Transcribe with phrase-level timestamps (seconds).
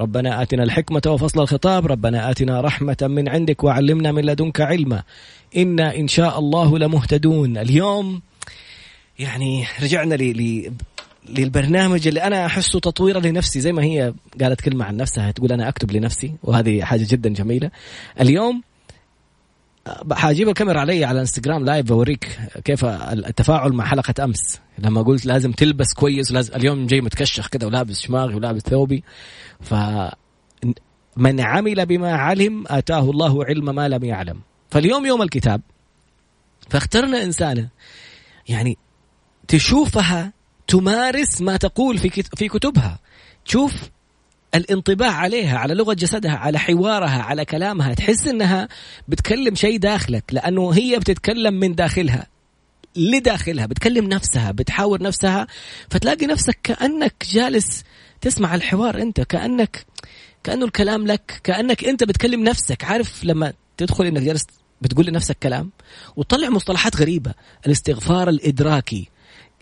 [0.00, 1.86] ربنا آتنا الحكمة وفصل الخطاب.
[1.86, 5.02] ربنا آتنا رحمة من عندك وعلمنا من لدنك علما.
[5.56, 7.58] إنا إن شاء الله لمهتدون.
[7.58, 8.22] اليوم
[9.18, 10.72] يعني رجعنا لي
[11.28, 13.60] للبرنامج اللي أنا أحسه تطويرا لنفسي.
[13.60, 17.70] زي ما هي قالت كلمة عن نفسها تقول أنا أكتب لنفسي وهذه حاجة جدا جميلة.
[18.20, 18.62] اليوم
[20.12, 24.60] حاجيب الكاميرا علي على انستغرام لايف بوريك كيف التفاعل مع حلقة أمس.
[24.78, 29.04] لما قلت لازم تلبس كويس ولازم اليوم جاي متكشخ كذا ولابس شماغي ولابس ثوبي.
[29.60, 29.74] ف
[31.16, 34.40] من عمل بما علم أتاه الله علم ما لم يعلم.
[34.70, 35.60] فاليوم يوم الكتاب.
[36.70, 37.68] فاخترنا إنسانة
[38.48, 38.78] يعني
[39.48, 40.32] تشوفها
[40.66, 42.98] تمارس ما تقول في في كتبها.
[43.44, 43.90] تشوف
[44.54, 47.94] الانطباع عليها على لغة جسدها على حوارها على كلامها.
[47.94, 48.68] تحس إنها
[49.08, 52.26] بتكلم شيء داخلك لأنه هي بتتكلم من داخلها
[52.96, 53.66] لداخلها.
[53.66, 55.46] بتكلم نفسها بتحاور نفسها.
[55.90, 57.84] فتلاقي نفسك كأنك جالس
[58.20, 59.86] تسمع الحوار أنت كأنك
[60.44, 62.84] كأنه الكلام لك كأنك أنت بتكلم نفسك.
[62.84, 64.46] عارف لما تدخل إنك جالس
[64.80, 65.70] بتقول لنفسك كلام
[66.16, 67.34] وتطلع مصطلحات غريبة.
[67.66, 69.08] الاستغفار الإدراكي.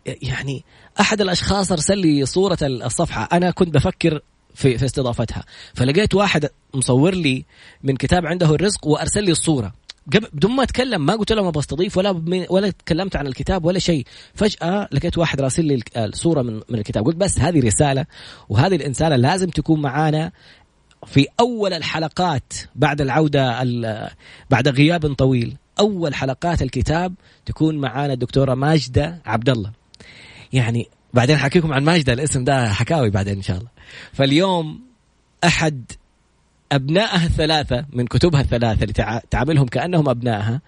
[0.07, 0.65] يعني
[1.01, 3.29] أحد الأشخاص أرسل لي صورة الصفحة.
[3.33, 4.21] أنا كنت بفكر
[4.61, 5.45] في في استضافتها.
[5.75, 7.45] فلقيت واحد مصور لي
[7.83, 9.73] من كتاب عنده الرزق وأرسل لي الصورة.
[10.07, 14.07] بدون ما أتكلم ما قلت له ما بستضيف ولا ولا تكلمت عن الكتاب ولا شيء.
[14.35, 17.05] فجأة لقيت واحد راسل لي الصورة من من الكتاب.
[17.05, 18.07] قلت بس هذه رسالة
[18.49, 20.33] وهذه الإنسانة لازم تكون معانا
[21.07, 23.65] في أول الحلقات بعد العودة
[24.51, 25.57] بعد غياب طويل.
[25.81, 27.15] أول حلقات الكتاب
[27.47, 29.73] تكون معانا الدكتورة ماجدة عبد الله
[30.53, 33.71] يعني بعدين حكيكم عن ماجدة الاسم ده حكاوي بعدين إن شاء الله.
[34.13, 34.81] فاليوم
[35.45, 35.85] أحد
[36.73, 40.61] أبنائها الثلاثة من كتبها الثلاثة اللي تعاملهم كأنهم أبنائها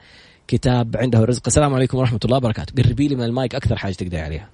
[0.48, 1.42] كتاب عنده الرزق.
[1.46, 2.82] السلام عليكم ورحمة الله وبركاته.
[2.82, 4.48] قربي لي من المايك أكثر حاجة تقدري عليها.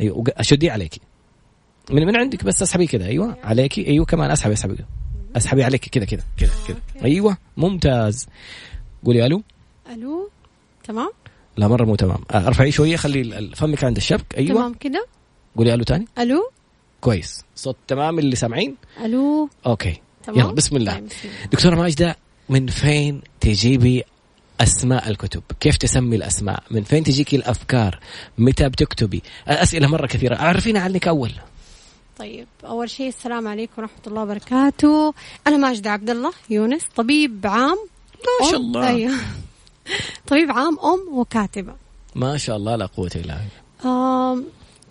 [0.00, 0.94] أيوة أشدي عليك
[1.90, 3.06] من من عندك بس أسحبي كذا.
[3.06, 3.86] أيوه عليكي.
[3.86, 4.76] أيوه كمان أسحبي أسحبي.
[5.36, 6.76] أسحبي عليك كذا كذا كذا كذا.
[7.04, 8.26] أيوه ممتاز.
[9.04, 9.42] قولي ألو.
[9.92, 10.30] ألو
[10.84, 11.10] تمام؟
[11.56, 12.18] لا مرة مو تمام.
[12.30, 14.34] آه، أرفعي شوية خلي فمك عند الشبك.
[14.38, 14.54] أيوه.
[14.54, 15.06] تمام كده؟
[15.56, 16.06] قولي ألو تاني.
[16.18, 16.50] ألو؟
[17.06, 17.44] كويس.
[17.56, 20.00] صوت تمام اللي سامعين؟ ألو؟ OK.
[20.26, 20.92] تمام؟ يلا بسم الله.
[20.92, 21.08] طيب،
[21.52, 22.16] دكتورة ماجدة
[22.48, 24.04] من فين تجيبي
[24.60, 27.98] أسماء الكتب؟ كيف تسمي الأسماء؟ من فين تجيكي الأفكار؟
[28.38, 30.36] متى بتكتبي؟ أسئلة مرة كثيرة.
[30.36, 31.32] عرفينا عنك أول.
[32.18, 35.14] طيب أول شيء السلام عليكم ورحمة الله وبركاته.
[35.46, 37.78] أنا ماجدة عبد الله يونس طبيب عام.
[38.40, 38.88] ما شاء الله.
[38.88, 39.14] أيوه.
[40.30, 41.74] طبيب عام أم وكاتبة.
[42.14, 43.38] ما شاء الله لا قوة إلا
[43.84, 44.44] بالله.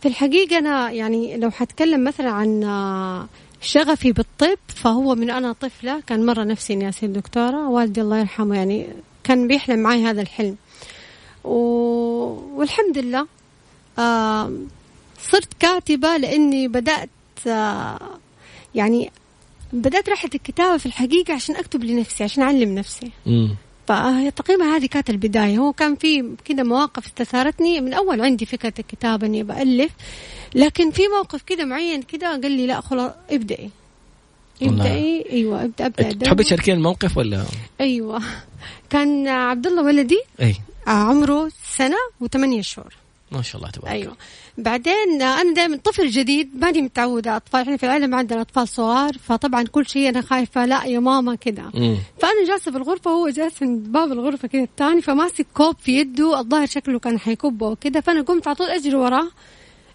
[0.06, 3.28] في الحقيقة أنا يعني لو حتكلم مثلا عن
[3.62, 8.56] شغفي بالطب فهو من أنا طفلة كان مرة نفسي إني أصير دكتورة والدي الله يرحمه
[8.56, 8.88] يعني
[9.24, 10.56] كان بيحلم معي هذا الحلم.
[11.44, 11.58] و...
[12.56, 13.28] والحمد لله
[15.20, 17.10] صرت كاتبة لإني بدأت
[17.48, 18.00] آه،
[18.76, 19.12] يعني
[19.74, 23.12] بدأت رحله الكتابة في الحقيقة عشان أكتب لنفسي عشان أعلم نفسي.
[23.88, 25.58] فتقريبا هذه كانت البداية.
[25.58, 27.82] هو كان في كذا مواقف استثارتني.
[27.82, 29.92] من أول عندي فكرة الكتابة إني بألف
[30.56, 33.70] لكن في موقف كذا معين كذا قال لي لا خلاص ابدأي.
[34.62, 35.26] ابدأي.
[35.32, 36.26] أيوه ابدأ ابدأ.
[36.26, 37.46] تحبي تشاركين الموقف ولا؟
[37.82, 38.22] أيوه.
[38.90, 40.56] كان عبد الله ولدي أي.
[40.88, 42.94] عمره سنة وثمانية شهور.
[43.36, 44.18] ما شاء الله تبارك أيوه.
[44.58, 49.18] بعدين أنا دائما طفل جديد ماني متعودة أطفال إحنا في العائله ما عندنا أطفال صغار
[49.18, 51.70] فطبعا كل شيء أنا خايفة لا يا ماما كذا
[52.22, 56.40] فأنا جالسة في الغرفة وهو جالس عند باب الغرفة كذا الثاني فماسك كوب في يده
[56.40, 59.28] الظاهر شكله كان حيكبه وكذا فأنا قمت على طول أجري وراه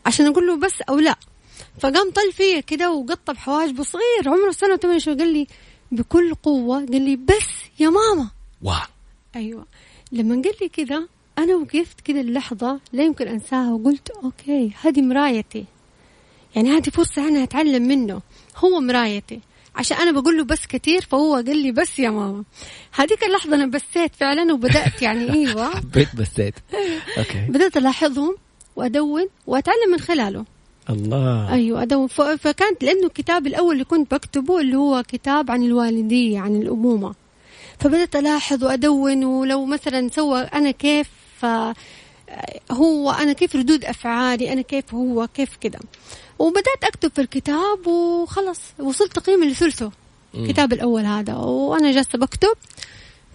[0.06, 1.16] عشان أقول له بس أو لا.
[1.80, 5.46] فقام طل فيا كذا وقطب حواجبه صغير عمره سنة وثمان شهور قال لي
[5.92, 7.48] بكل قوة قال لي بس
[7.78, 8.28] يا ماما.
[8.62, 8.76] wow.
[9.36, 9.66] أيوه.
[10.12, 11.08] لما قال لي كذا
[11.42, 15.64] أنا وقفت كذا اللحظة لا يمكن أنساها وقلت OK هذه مرايتي.
[16.56, 18.20] يعني هذه فرصة أنا أتعلم منه.
[18.56, 19.40] هو مرايتي.
[19.76, 22.44] عشان أنا بقول له بس كثير فهو قال لي بس يا ماما.
[22.94, 25.70] هذيك اللحظة أنا بسيت فعلا وبدأت يعني أيوة.
[25.76, 26.54] حبيت بسيت.
[27.18, 27.46] أوكي.
[27.48, 28.36] بدأت ألاحظهم
[28.76, 30.44] وأدون وأتعلم من خلاله.
[30.90, 31.52] الله.
[31.52, 32.06] أيوه أدون.
[32.36, 37.14] فكانت لأنه الكتاب الأول اللي كنت بكتبه اللي هو كتاب عن الوالدية عن الأمومة.
[37.78, 41.08] فبدأت ألاحظ وأدون ولو مثلا سوى أنا كيف
[42.70, 45.80] هو أنا كيف ردود أفعالي أنا كيف هو كيف كذا
[46.38, 48.60] وبدأت أكتب في الكتاب وخلص.
[48.78, 49.92] وصلت تقريبا لثلثه
[50.34, 51.34] الكتاب الأول هذا.
[51.34, 52.54] وأنا جالسة بكتب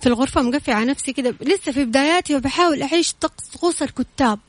[0.01, 1.35] في الغرفة مقفل على نفسي كده.
[1.41, 4.39] لسه في بداياتي وبحاول أعيش طقوس الكتاب.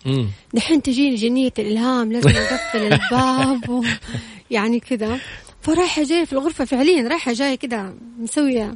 [0.55, 3.85] دحين تجيني جنية الإلهام لازم أقفل الباب و...
[4.51, 5.19] يعني كده.
[5.63, 8.75] فرايحة جاية في الغرفة فعليا رايحة جاية كده مسوية.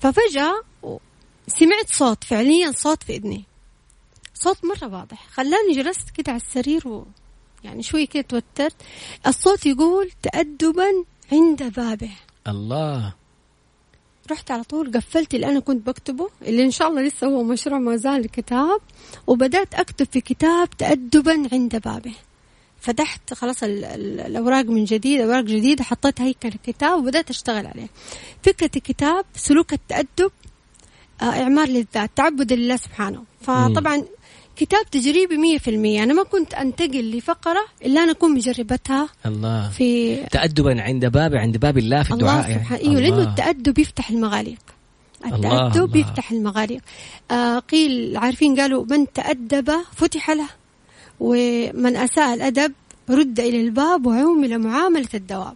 [0.00, 0.62] ففجأة
[1.46, 3.44] سمعت صوت فعليا صوت في إذني.
[4.42, 5.26] صوت مرة واضح.
[5.30, 7.06] خلاني جلست كده على السرير و
[7.64, 8.76] يعني شوي كده توترت.
[9.26, 10.88] الصوت يقول تأدبا
[11.32, 12.10] عند بابه.
[12.48, 13.14] الله.
[14.30, 17.78] رحت على طول قفلت اللي أنا كنت بكتبه اللي إن شاء الله لسه هو مشروع
[17.78, 18.80] ما زال كتاب.
[19.26, 22.14] وبدأت أكتب في كتاب تادبا عند بابه.
[22.80, 27.88] فتحت خلاص الأوراق من جديد أوراق جديدة حطيت هيكل الكتاب وبدأت أشتغل عليه.
[28.42, 30.32] فكرة الكتاب سلوك التأدب
[31.22, 33.24] آه، إعمار للذات تعبد لله سبحانه.
[33.40, 34.04] فطبعا
[34.56, 36.02] كتاب تجريبي مية في المية.
[36.02, 39.70] أنا ما كنت أنتقل لفقرة إلا أنا أكون مجربتها الله.
[39.70, 42.46] في تأدبا عند باب عند باب الله في الدعاء.
[42.46, 42.82] الله سبحانه.
[42.82, 42.98] يعني.
[42.98, 44.58] أيوه لأنه التأدب يفتح المغاليق.
[45.26, 46.80] التأدب يفتح المغاليق.
[47.30, 50.48] آه قيل عارفين قالوا من تأدب فتح له
[51.20, 52.72] ومن أساء الأدب
[53.10, 55.54] رد إلى الباب وعومل معاملة الدواب.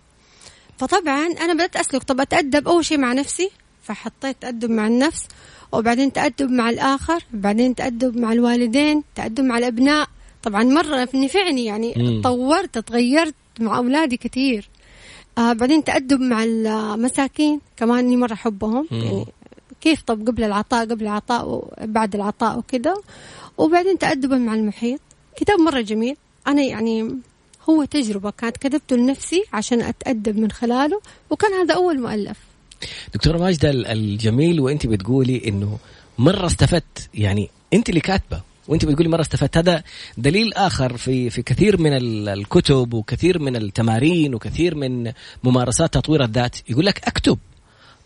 [0.79, 3.51] فطبعا أنا بدأت أسلك طب أتأدب أول شيء مع نفسي؟
[3.83, 5.29] فحطيت تأدب مع النفس
[5.73, 10.09] وبعدين تأدب مع الآخر بعدين تأدب مع الوالدين تأدب مع الأبناء.
[10.43, 12.23] طبعا مرة نفعني يعني مم.
[12.23, 14.69] طورت تغيرت مع أولادي كثير.
[15.39, 18.87] آه بعدين تأدب مع المساكين كمان إني مرة أحبهم.
[18.91, 19.27] يعني
[19.81, 22.95] كيف؟ طب قبل العطاء قبل العطاء وبعد العطاء وكذا
[23.59, 25.01] وبعدين تأدبا مع المحيط.
[25.37, 26.17] كتاب مرة جميل.
[26.47, 27.19] أنا يعني
[27.71, 32.39] هو تجربة كانت كتبته لنفسي عشان أتأدب من خلاله وكان هذا أول مؤلف.
[33.15, 35.79] دكتوره ماجده الجميل وأنت بتقولي إنه
[36.19, 37.09] مرة استفدت.
[37.15, 39.57] يعني أنت اللي كاتبة وأنت بتقولي مرة استفدت.
[39.57, 39.83] هذا
[40.19, 41.93] دليل آخر في في كثير من
[42.29, 45.13] الكتب وكثير من التمارين وكثير من
[45.45, 46.57] ممارسات تطوير الذات.
[46.71, 47.39] يقول لك اكتب.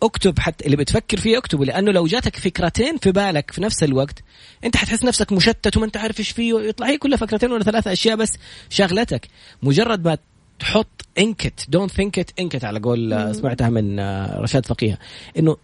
[0.03, 4.23] اكتب حتى اللي بتفكر فيه اكتبه لأنه لو جاتك فكرتين في بالك في نفس الوقت
[4.65, 7.93] أنت حتحس نفسك مشتت وما أنت عارف إيش فيه ويطلع هي كلها فكرتين ولا ثلاثة
[7.93, 8.33] أشياء بس
[8.71, 9.29] شغلتك
[9.63, 10.19] مجرد ما
[10.61, 14.99] تحط ink it don't think it ink it على قول سمعتها من آه، رشاد فقيه
[15.39, 15.57] إنه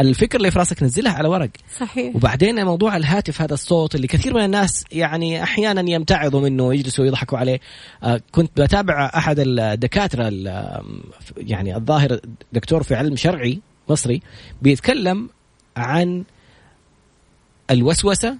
[0.00, 1.50] الفكرة اللي في راسك نزلها على ورق.
[1.80, 2.16] صحيح.
[2.16, 7.38] وبعدين موضوع الهاتف هذا الصوت اللي كثير من الناس يعني أحيانا يمتعضوا منه ويجلسوا ويضحكوا
[7.38, 7.60] عليه.
[8.02, 10.32] آه كنت بتابع أحد الدكاترة
[11.36, 12.20] يعني الظاهر
[12.52, 14.22] دكتور في علم شرعي مصري
[14.62, 15.30] بيتكلم
[15.76, 16.24] عن
[17.70, 18.36] الوسوسة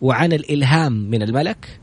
[0.00, 1.80] وعن الإلهام من الملك.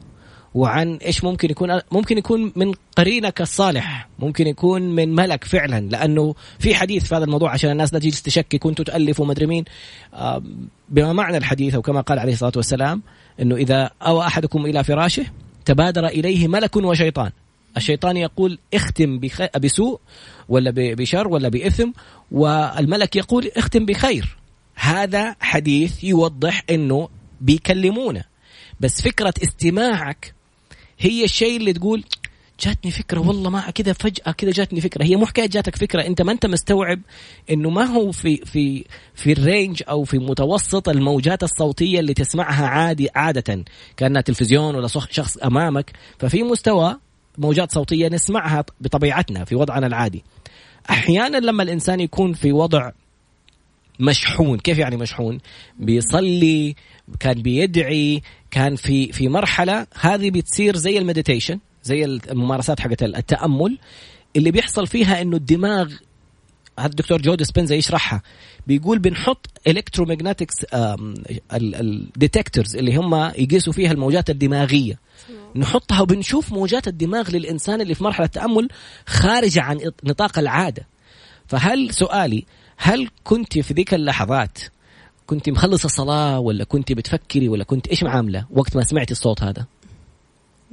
[0.53, 6.35] وعن إيش ممكن يكون ممكن يكون من قرينك الصالح ممكن يكون من ملك فعلا لأنه
[6.59, 9.65] في حديث في هذا الموضوع عشان الناس لا تجي تشكك كنتوا تالفوا مدري مين.
[10.89, 13.01] بما معنى الحديث أو كما قال عليه الصلاة والسلام
[13.41, 15.25] إنه إذا أوى أحدكم إلى فراشه
[15.65, 17.31] تبادر إليه ملك وشيطان.
[17.77, 19.19] الشيطان يقول اختم
[19.59, 19.99] بسوء
[20.49, 21.89] ولا بشر ولا بإثم
[22.31, 24.37] والملك يقول اختم بخير.
[24.75, 27.09] هذا حديث يوضح إنه
[27.41, 28.23] بيكلمونا.
[28.79, 30.38] بس فكرة استماعك
[30.99, 32.03] هي الشيء اللي تقول
[32.59, 35.03] جاتني فكرة والله ما كذا فجأة كذا جاتني فكرة.
[35.03, 36.01] هي مو حكاية جاتك فكرة.
[36.01, 37.01] أنت ما أنت مستوعب
[37.51, 38.85] إنه ما هو في في
[39.15, 43.63] في ال range أو في متوسط الموجات الصوتية اللي تسمعها عادي عادة.
[43.97, 45.91] كأنها تلفزيون ولا شخص أمامك.
[46.19, 46.97] ففي مستوى
[47.37, 50.23] موجات صوتية نسمعها بطبيعتنا في وضعنا العادي.
[50.89, 52.91] أحيانا لما الإنسان يكون في وضع
[53.99, 55.39] مشحون كيف يعني مشحون؟
[55.79, 56.75] بيصلي
[57.19, 63.77] كان بيدعي كان في في مرحلة هذه بتصير زي ال meditation زي الممارسات حقت التأمل
[64.35, 65.93] اللي بيحصل فيها إنه الدماغ
[66.79, 68.21] هذا الدكتور جو ديسبنزا يشرحها
[68.67, 70.65] بيقول بنحط electromagnetics
[71.53, 74.99] ال detectors اللي هم يقيسوا فيها الموجات الدماغية.
[75.55, 78.69] نحطها وبنشوف موجات الدماغ للإنسان اللي في مرحلة تأمل
[79.05, 80.87] خارجه عن نطاق العادة.
[81.47, 82.45] فهل سؤالي
[82.77, 84.57] هل كنت في ذيك اللحظات
[85.29, 89.65] كنت مخلصة صلاة ولا كنت بتفكري ولا كنت إيش معاملة وقت ما سمعتي الصوت هذا؟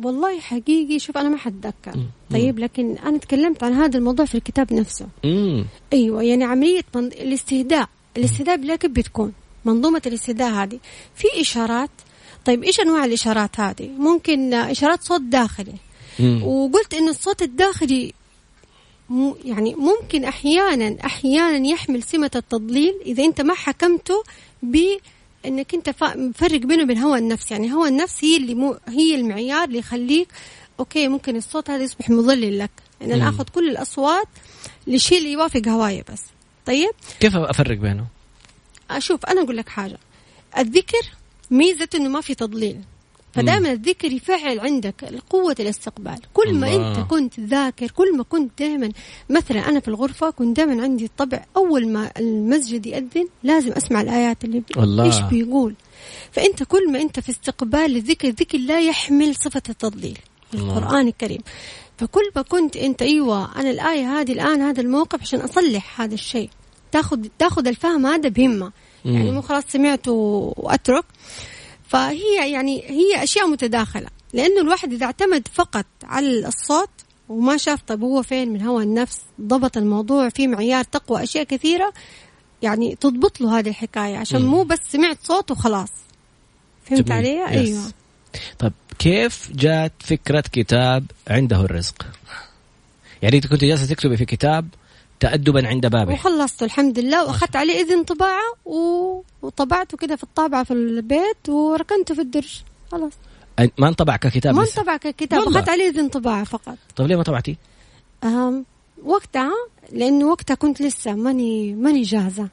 [0.02, 1.94] والله حقيقي شوف أنا ما حتذكر.
[2.30, 5.06] طيب لكن أنا تكلمت عن هذا الموضوع في الكتاب نفسه.
[5.24, 5.64] مم.
[5.92, 7.06] أيوة يعني عملية من...
[7.06, 7.88] الاستهداء.
[8.16, 9.32] الاستهداء كيف بتكون.
[9.64, 10.78] منظومة الاستهداء هذه.
[11.14, 11.90] في إشارات.
[12.44, 15.74] طيب إيش أنواع الإشارات هذه؟ ممكن إشارات صوت داخلي.
[16.18, 16.42] مم.
[16.42, 18.12] وقلت إنه الصوت الداخلي
[19.44, 24.22] يعني ممكن أحيانا أحيانا يحمل سمة التضليل إذا أنت ما حكمته
[24.70, 27.50] بانك انت مفرق بينه وبين هوى النفس.
[27.50, 30.28] يعني هوى النفس هي اللي مو هي المعيار اللي يخليك
[30.80, 32.70] أوكي ممكن الصوت هذا يصبح مضلل لك.
[33.02, 34.28] ان أنا آخذ كل الأصوات
[34.86, 36.22] لشيء اللي يوافق هوايه بس.
[36.66, 38.06] طيب؟ كيف أفرق بينه؟
[38.90, 39.98] أشوف أنا أقول لك حاجة.
[40.58, 41.02] الذكر
[41.50, 42.80] ميزته إنه ما في تضليل.
[43.36, 46.18] فدائما الذكر يفعل عندك قوة الاستقبال.
[46.34, 46.90] كل ما الله.
[46.90, 48.90] أنت كنت ذاكر كل ما كنت دائما
[49.30, 54.44] مثلا أنا في الغرفة كنت دائما عندي الطبع أول ما المسجد يأذن لازم أسمع الآيات
[54.44, 55.04] اللي الله.
[55.04, 55.74] إيش بيقول.
[56.32, 60.18] فأنت كل ما أنت في استقبال الذكر الذكر لا يحمل صفة التضليل
[60.54, 61.40] القرآن الكريم.
[61.98, 66.50] فكل ما كنت أنت أيوه أنا الآية هذه الآن هذا الموقف عشان أصلح هذا الشيء.
[66.92, 68.72] تاخذ تاخذ الفهم هذا بهمة.
[69.04, 71.04] يعني مو خلاص سمعت وأترك.
[71.88, 76.90] فهي يعني هي أشياء متداخلة لأنه الواحد إذا اعتمد فقط على الصوت
[77.28, 81.92] وما شاف طب هو فين من هوى النفس ضبط الموضوع في معيار تقوى أشياء كثيرة
[82.62, 85.90] يعني تضبط له هذه الحكاية عشان مو بس سمعت صوت وخلاص.
[86.84, 87.82] فهمت علي؟ أيوه.
[88.58, 92.06] طيب كيف جات فكرة كتاب عنده الرزق؟
[93.22, 94.68] يعني أنت كنت جالسة تكتبي في كتاب
[95.20, 96.12] تأدبا عند بابه.
[96.12, 98.52] وخلصته الحمد لله وأخذت عليه إذن طباعة
[99.42, 102.62] وطبعته كده في الطابعه في البيت وركنته في الدرج.
[102.92, 103.12] خلاص.
[103.78, 106.76] ما انطبع ككتاب ما انطبع ككتاب أخذت عليه إذن طباعة فقط.
[106.96, 107.56] طيب ليه ما طبعتي؟
[108.24, 108.64] أم
[109.04, 109.52] وقتها
[109.92, 112.48] لأنه وقتها كنت لسه ماني ماني جاهزة.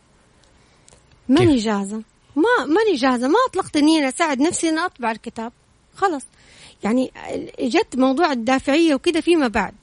[1.29, 2.01] ماني جاهزة.
[2.35, 3.27] ما ماني جاهزة.
[3.27, 5.51] ما اطلقت اني أنا أساعد نفسي ان أطبع الكتاب.
[5.95, 6.21] خلاص.
[6.83, 7.11] يعني
[7.59, 9.73] جت موضوع الدافعية وكذا فيما بعد.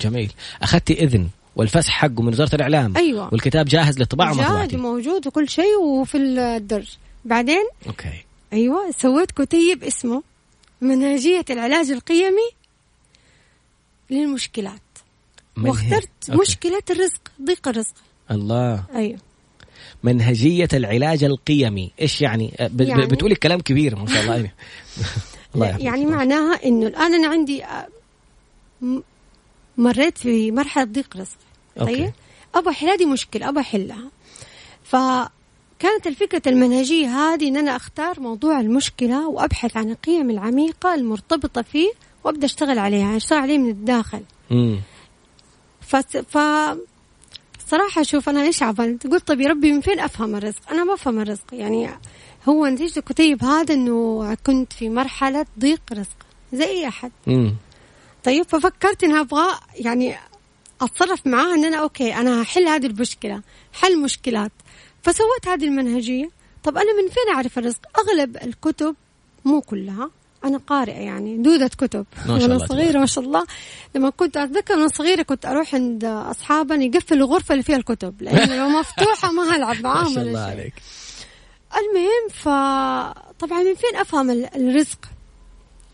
[0.00, 0.32] جميل.
[0.62, 1.28] أخذتي إذن.
[1.58, 2.96] والفسح حقه من وزارة الإعلام.
[2.96, 3.28] أيوه.
[3.32, 6.96] والكتاب جاهز للطباعه جاهز موجود وكل شيء وفي الدرج.
[7.24, 8.24] بعدين okay.
[8.52, 10.22] أيوه سويت كتيب اسمه
[10.80, 12.50] منهجية العلاج القيمي
[14.10, 14.80] للمشكلات.
[15.58, 16.40] واخترت أوكي.
[16.40, 17.94] مشكلة الرزق ضيق الرزق.
[18.30, 18.84] الله.
[18.94, 19.18] أيوه.
[20.02, 21.90] منهجية العلاج القيمي.
[22.00, 22.80] إيش يعني, ب...
[22.80, 24.50] يعني؟ بتقولي كلام كبير ما شاء الله.
[25.54, 27.64] الله يعني معناها إنه الآن أنا عندي
[29.78, 31.47] مريت في مرحلة ضيق رزق.
[31.86, 32.12] طيب؟
[32.54, 34.10] أبغى احل هذه مشكلة أبغى احلها
[34.84, 41.90] فكانت الفكرة المنهجية هذه إن أنا أختار موضوع المشكلة وأبحث عن القيم العميقة المرتبطة فيه
[42.24, 44.22] وأبدأ أشتغل عليها أشتغل عليه من الداخل.
[44.52, 44.80] امم
[45.80, 45.96] ف...
[45.96, 46.38] ف
[47.68, 50.94] صراحة شوف أنا إيش عملت قلت طيب يا ربي من فين أفهم الرزق؟ أنا ما
[50.94, 51.88] أفهم الرزق يعني
[52.48, 56.16] هو نتيجة الكتيب هذا أنه كنت في مرحلة ضيق رزق
[56.52, 57.12] زي أي أحد.
[57.26, 57.54] مم.
[58.24, 60.16] طيب ففكرت اني أبغى يعني
[60.80, 63.42] أتصرف معاها إن أنا أوكي أنا هحل هذه المشكلة
[63.72, 64.52] حل مشكلات.
[65.02, 66.30] فسويت هذه المنهجية.
[66.64, 68.96] طب أنا من فين أعرف الرزق؟ أغلب الكتب
[69.44, 70.10] مو كلها
[70.44, 72.06] أنا قارئة يعني دودة كتب.
[72.28, 73.46] وأنا صغيرة ما شاء الله.
[73.94, 78.56] لما كنت أتذكر وأنا صغيرة كنت أروح عند اصحابنا يقفلوا الغرفة اللي فيها الكتب لأنه
[78.56, 80.74] لو مفتوحة ما هلعب معاهم ما شاء الله عليك.
[81.76, 84.98] المهم فطبعا من فين أفهم الرزق؟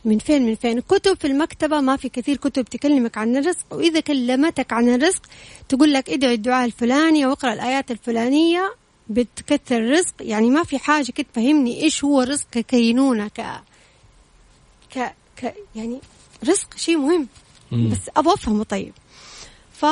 [0.05, 4.01] من فين من فين؟ كتب في المكتبة ما في كثير كتب تكلمك عن الرزق وإذا
[4.01, 5.23] كلمتك عن الرزق
[5.69, 8.75] تقول لك ادعي الدعاء الفلاني واقرأ الآيات الفلانية
[9.09, 10.15] بتكثر الرزق.
[10.21, 13.41] يعني ما في حاجة كده تفهمني إيش هو الرزق ككينونة ك...
[14.95, 15.15] ك...
[15.37, 15.55] ك...
[15.75, 15.99] يعني
[16.49, 17.29] رزق شيء مهم.
[17.73, 18.65] بس أبغى أفهمه.
[18.65, 18.93] طيب.
[19.73, 19.87] ف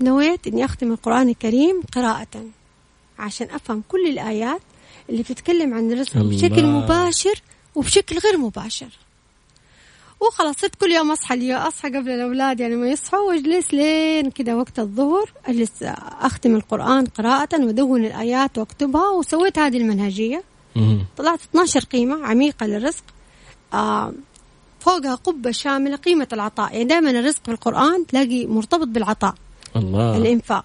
[0.00, 2.44] نويت إني أختم القرآن الكريم قراءة
[3.18, 4.60] عشان أفهم كل الآيات
[5.10, 7.42] اللي بتتكلم عن الرزق بشكل مباشر
[7.74, 8.88] وبشكل غير مباشر.
[10.20, 14.54] وخلاص صرت كل يوم أصحى اليوم أصحى قبل الأولاد يعني ما يصحوا وأجلس لين كذا
[14.54, 15.70] وقت الظهر أجلس
[16.20, 20.42] أختم القرآن قراءة وأدون الآيات وأكتبها وسويت هذه المنهجية.
[21.16, 23.04] طلعت 12 قيمة عميقة للرزق.
[23.74, 24.12] آه
[24.80, 26.72] فوقها قبة شاملة قيمة العطاء.
[26.72, 29.34] يعني دائما الرزق في القرآن تلاقي مرتبط بالعطاء
[29.76, 30.16] الله.
[30.16, 30.64] الإنفاق.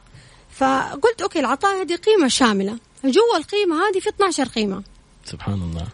[0.52, 2.78] فقلت أوكي العطاء هذه قيمة شاملة.
[3.06, 4.84] جوا القيمة هذه في 12 قيمة.
[5.26, 5.88] سبحان الله.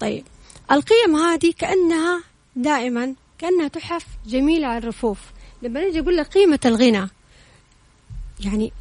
[0.00, 0.24] طيب.
[0.70, 2.22] القيم هذه كأنها
[2.56, 5.18] دائما كأنها تحف جميلة على الرفوف.
[5.62, 7.08] لما نجي أقول لك قيمة الغنى
[8.40, 8.72] يعني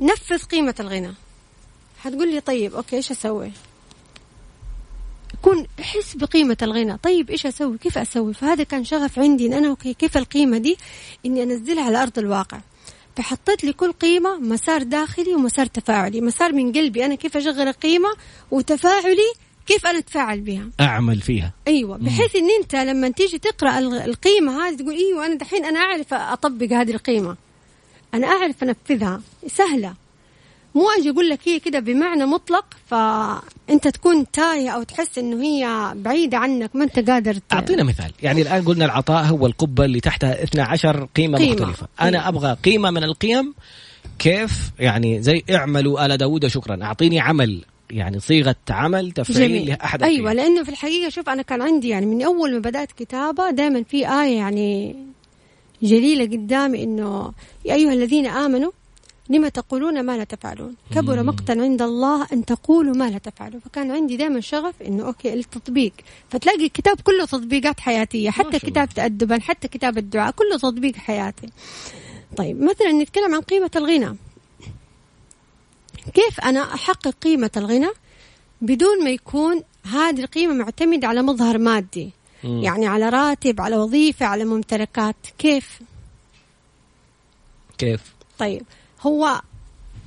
[0.00, 1.14] نفذ قيمة الغنى.
[1.98, 3.52] حتقول لي طيب okay إيش أسوي؟
[5.42, 6.96] كون احس بقيمة الغنى.
[6.96, 10.76] طيب إيش أسوي؟ كيف أسوي؟ فهذا كان شغف عندي إن أنا okay كيف القيمة دي؟
[11.26, 12.60] إني أنزلها على أرض الواقع.
[13.16, 16.20] فحطيت لكل قيمة مسار داخلي ومسار تفاعلي.
[16.20, 18.08] مسار من قلبي أنا كيف أشغل القيمة
[18.50, 19.32] وتفاعلي
[19.66, 21.52] كيف أنا أتفاعل بها؟ أعمل فيها.
[21.68, 26.14] أيوه بحيث إن أنت لما تيجي تقرأ القيمة هذه تقول أيوه أنا دحين أنا أعرف
[26.14, 27.36] أطبق هذه القيمة.
[28.14, 29.20] أنا أعرف أنفذها.
[29.46, 29.94] سهلة.
[30.74, 35.92] مو أجي أقول لك هي كده بمعنى مطلق فأنت تكون تايه أو تحس إنه هي
[35.94, 38.12] بعيدة عنك ما أنت قادر أعطينا مثال.
[38.22, 41.52] يعني الآن قلنا العطاء هو القبة اللي تحتها 12 قيمة, قيمة.
[41.52, 41.88] مختلفة.
[42.00, 42.28] أنا أيوة.
[42.28, 43.54] أبغى قيمة من القيم
[44.18, 46.84] كيف؟ يعني زي اعملوا آل داوود شكرا.
[46.84, 47.64] أعطيني عمل.
[47.90, 52.22] يعني صيغة عمل تفعيل لأحد أيوه لأنه في الحقيقة شوف أنا كان عندي يعني من
[52.22, 54.96] أول ما بدأت كتابة دائما في آية يعني
[55.82, 57.32] جليلة قدامي إنه
[57.64, 58.70] يا أيها الذين آمنوا
[59.30, 63.60] لما تقولون ما لا تفعلون؟ كبر مقتا عند الله أن تقولوا ما لا تفعلون.
[63.60, 65.92] فكان عندي دائما شغف أنه أوكي التطبيق.
[66.30, 71.48] فتلاقي الكتاب كله تطبيقات حياتية حتى كتاب تأدبا حتى كتاب الدعاء كله تطبيق حياتي.
[72.36, 74.16] طيب مثلا نتكلم عن قيمة الغنى.
[76.14, 77.88] كيف أنا أحقق قيمة الغنى
[78.60, 82.10] بدون ما يكون هذه القيمة معتمدة على مظهر مادي؟
[82.44, 82.62] مم.
[82.62, 85.16] يعني على راتب على وظيفة على ممتلكات.
[85.38, 85.80] كيف؟
[87.78, 88.00] كيف؟
[88.38, 88.62] طيب
[89.00, 89.40] هو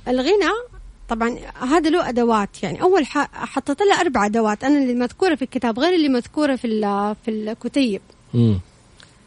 [0.08, 0.50] الغنى
[1.08, 2.62] طبعا هذا له أدوات.
[2.62, 4.64] يعني أول حطيت لها أربع أدوات.
[4.64, 6.68] أنا اللي مذكورة في الكتاب غير اللي مذكورة في
[7.24, 8.02] في الكتيب.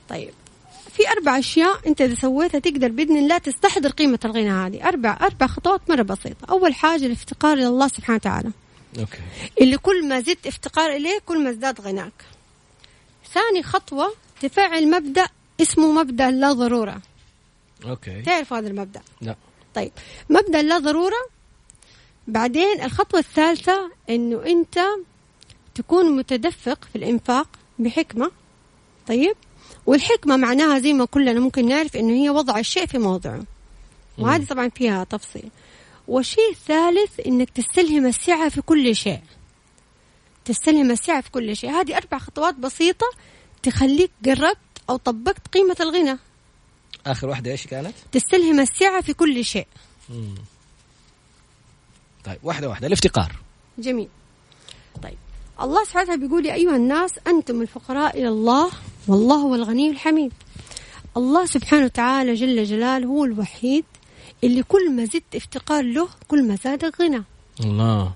[0.10, 0.34] طيب
[0.94, 4.88] في أربع أشياء أنت إذا سويتها تقدر بإذن الله تستحضر قيمة الغنى هذه.
[4.88, 6.46] أربع أربع خطوات مرة بسيطة.
[6.50, 8.52] أول حاجة الافتقار إلى الله سبحانه وتعالى.
[9.00, 9.20] okay.
[9.62, 12.14] اللي كل ما زدت افتقار إليه كل ما ازداد غناك.
[13.34, 15.28] ثاني خطوة تفعل مبدا
[15.62, 17.02] اسمه مبدأ لا ضرورة.
[17.86, 18.22] okay.
[18.22, 19.36] تعرف هذا المبدأ؟ لا.
[19.76, 19.92] طيب.
[20.30, 21.28] مبدأ لا ضرورة
[22.28, 24.80] بعدين الخطوة الثالثة إنه أنت
[25.76, 27.48] تكون متدفق في الإنفاق
[27.80, 28.32] بحكمة.
[29.08, 29.36] طيب.
[29.86, 33.44] والحكمة معناها زي ما كلنا ممكن نعرف إنه هي وضع الشيء في موضعه.
[34.18, 35.50] وهذه طبعا فيها تفصيل.
[36.08, 39.22] والشيء الثالث إنك تستلهم السعة في كل شيء.
[40.46, 41.70] تستلهم السعة في كل شيء.
[41.70, 43.06] هذه أربع خطوات بسيطة
[43.64, 44.58] تخليك قربت
[44.90, 46.18] أو طبقت قيمة الغنى.
[47.08, 49.68] آخر واحدة إيش كانت؟ تستلهم السعة في كل شيء.
[50.10, 50.36] مم.
[52.24, 52.88] طيب واحدة واحدة.
[52.88, 53.36] الافتقار.
[53.78, 54.08] جميل.
[55.62, 58.70] الله سبحانه وتعالى بيقول يا أيها الناس أنتم الفقراء إلى الله
[59.08, 60.34] والله هو الغني الحميد.
[61.18, 63.86] الله سبحانه وتعالى جل جلاله هو الوحيد
[64.44, 67.24] اللي كل ما زدت افتقار له كل ما زاد الغنى.
[67.60, 68.12] الله.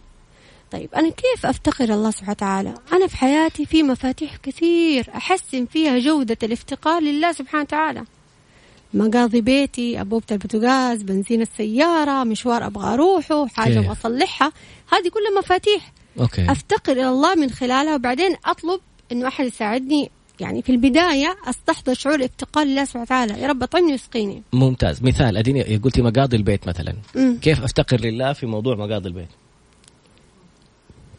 [0.71, 5.99] طيب أنا كيف أفتقر الله سبحانه وتعالى؟ أنا في حياتي في مفاتيح كثير أحسن فيها
[5.99, 8.03] جودة الافتقار لله سبحانه وتعالى.
[8.93, 14.51] مقاضي بيتي أنبوبة البوتاغاز بنزين السيارة مشوار أبغى أروحه حاجة أبغى أصلحها.
[14.93, 15.91] هذه كلها مفاتيح.
[16.19, 16.51] okay.
[16.51, 18.79] أفتقر إلى الله من خلالها وبعدين أطلب
[19.11, 20.11] إنه أحد يساعدني.
[20.39, 23.41] يعني في البداية أستحضر شعور افتقار لله سبحانه وتعالى.
[23.41, 25.03] يا رب أطعمني واسقيني ممتاز.
[25.03, 26.93] مثال أديني قلتي مقاضي البيت مثلا.
[27.15, 27.35] م.
[27.35, 29.27] كيف أفتقر لله في موضوع مقاضي البيت؟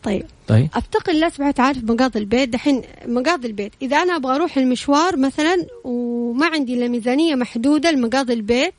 [0.03, 0.27] طيب.
[0.49, 0.69] طيب.
[0.75, 2.49] أفتقر الله سبحانه وتعالى في مقاضي البيت.
[2.49, 8.33] دحين مقاضي البيت إذا أنا أبغى أروح المشوار مثلا وما عندي إلا ميزانية محدودة لمقاضي
[8.33, 8.75] البيت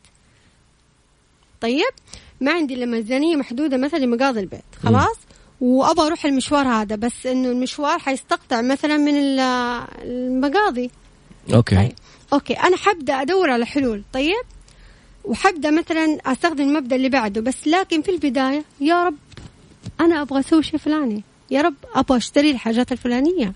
[1.62, 1.94] طيب؟
[2.42, 4.64] ما عندي إلا ميزانية محدودة مثلا لمقاضي البيت.
[4.84, 5.18] خلاص؟
[5.62, 10.92] وأبغى أروح المشوار هذا بس إنه المشوار حيستقطع مثلا من المقاضي.
[11.54, 11.76] okay.
[11.76, 11.94] طيب.
[12.34, 14.44] okay أنا حبدأ أدور على حلول طيب؟
[15.24, 19.16] وحبدأ مثلا أستخدم المبدأ اللي بعده بس لكن في البداية يا رب
[20.00, 21.24] أنا أبغى أسوي شيء فلاني.
[21.52, 23.54] يا رب أبغى أشتري الحاجات الفلانية.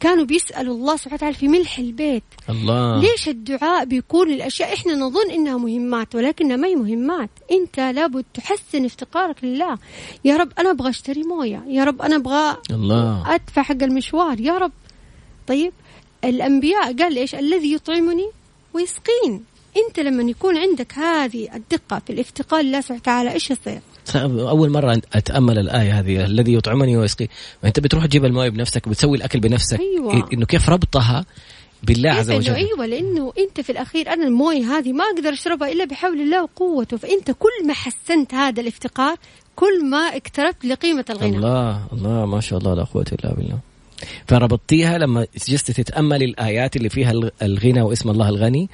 [0.00, 2.22] كانوا بيسألوا الله سبحانه وتعالى في ملح البيت.
[2.50, 3.00] الله.
[3.00, 7.30] ليش الدعاء بيكون للأشياء؟ إحنا نظن إنها مهمات ولكنها ما هي مهمات.
[7.50, 9.78] أنت لابد تحسن افتقارك لله.
[10.24, 11.64] يا رب أنا أبغى أشتري موية.
[11.68, 13.34] يا رب أنا أبغى الله.
[13.34, 14.40] أدفع حق المشوار.
[14.40, 14.72] يا رب.
[15.46, 15.72] طيب
[16.24, 18.28] الأنبياء قال إيش؟ الذي يطعمني
[18.74, 19.44] ويسقين
[19.76, 23.80] أنت لما يكون عندك هذه الدقة في الافتقار لله سبحانه وتعالى إيش يصير؟
[24.16, 27.28] أول مرة أتأمل الآية هذه الذي يطعمني ويسقي
[27.64, 30.28] أنت بتروح تجيب المويه بنفسك بتسوي الأكل بنفسك أيوة.
[30.32, 31.24] إنه كيف ربطها
[31.82, 35.84] بالله عز وجل؟ أيوه لأنه أنت في الأخير أنا الموية هذه ما أقدر أشربها إلا
[35.84, 36.96] بحول الله وقوته.
[36.96, 39.16] فأنت كل ما حسنت هذا الافتقار
[39.56, 41.36] كل ما اقتربت لقيمة الغنى.
[41.36, 43.58] الله الله ما شاء الله لا قوة إلا بالله.
[44.26, 47.12] فربطتيها لما جلست تتأمل الآيات اللي فيها
[47.42, 48.68] الغنى واسم الله الغني.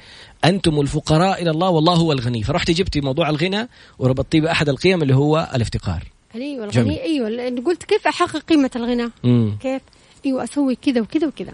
[0.45, 2.43] أنتم الفقراء إلى الله والله هو الغني.
[2.43, 3.67] فرحتي جبتي موضوع الغنى
[3.99, 6.03] وربطتيه بأحد القيم اللي هو الافتقار.
[6.35, 9.57] أيوه الغني أيوه قلت كيف أحقق قيمة الغنى؟ مم.
[9.61, 9.81] كيف؟
[10.25, 11.53] أيوه أسوي كذا وكذا وكذا.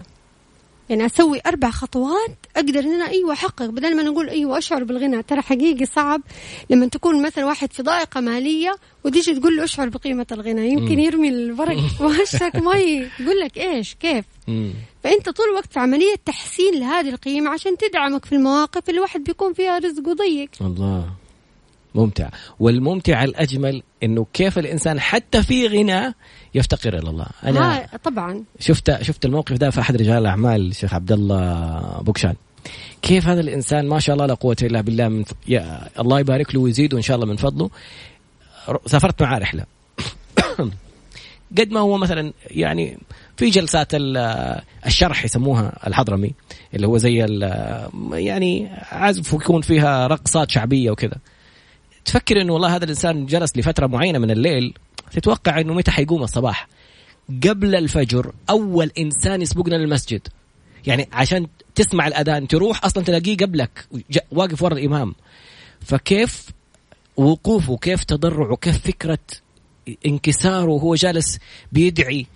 [0.90, 3.66] يعني أسوي أربع خطوات أقدر إن أنا أيوه أحقق.
[3.66, 5.22] بدل ما نقول أيوه أشعر بالغنى.
[5.22, 6.22] ترى حقيقي صعب
[6.70, 10.72] لما تكون مثلا واحد في ضائقة مالية وتيجي تقول له أشعر بقيمة الغنى.
[10.72, 14.24] يمكن يرمي الورق وشك ما يقول لك إيش؟ كيف؟
[15.04, 19.52] فأنت طول الوقت في عملية تحسين لهذه القيمة عشان تدعمك في المواقف اللي الواحد بيكون
[19.52, 21.08] فيها رزقه ضيق الله.
[21.96, 22.28] ممتع.
[22.60, 26.14] والممتع الأجمل أنه كيف الإنسان حتى في غنى
[26.54, 27.26] يفتقر إلى الله.
[27.44, 28.44] أنا طبعا.
[28.58, 32.34] شفت شفت الموقف ده في أحد رجال الأعمال الشيخ عبد الله بوكشان.
[33.02, 35.32] كيف هذا الإنسان ما شاء الله لا قوة إلا بالله من ف...
[35.48, 37.70] يا الله يبارك له ويزيده إن شاء الله من فضله.
[38.86, 39.64] سافرت معاه رحلة.
[41.58, 42.98] قد ما هو مثلا يعني
[43.36, 43.88] في جلسات
[44.86, 46.32] الشرح يسموها الحضرمي
[46.74, 47.16] اللي هو زي
[48.12, 51.16] يعني عزف يكون فيها رقصات شعبية وكذا.
[52.06, 54.74] تفكر إنه والله هذا الإنسان جلس لفترة معينة من الليل
[55.12, 56.68] تتوقع إنه متى حيقوم الصباح؟
[57.48, 60.28] قبل الفجر أول إنسان يسبقنا للمسجد.
[60.86, 63.88] يعني عشان تسمع الأذان تروح أصلا تلاقيه قبلك
[64.30, 65.14] واقف ورا الإمام.
[65.80, 66.46] فكيف
[67.16, 69.18] وقوفه كيف تضرعه كيف فكرة
[70.06, 71.38] انكساره وهو جالس
[71.72, 72.26] بيدعي؟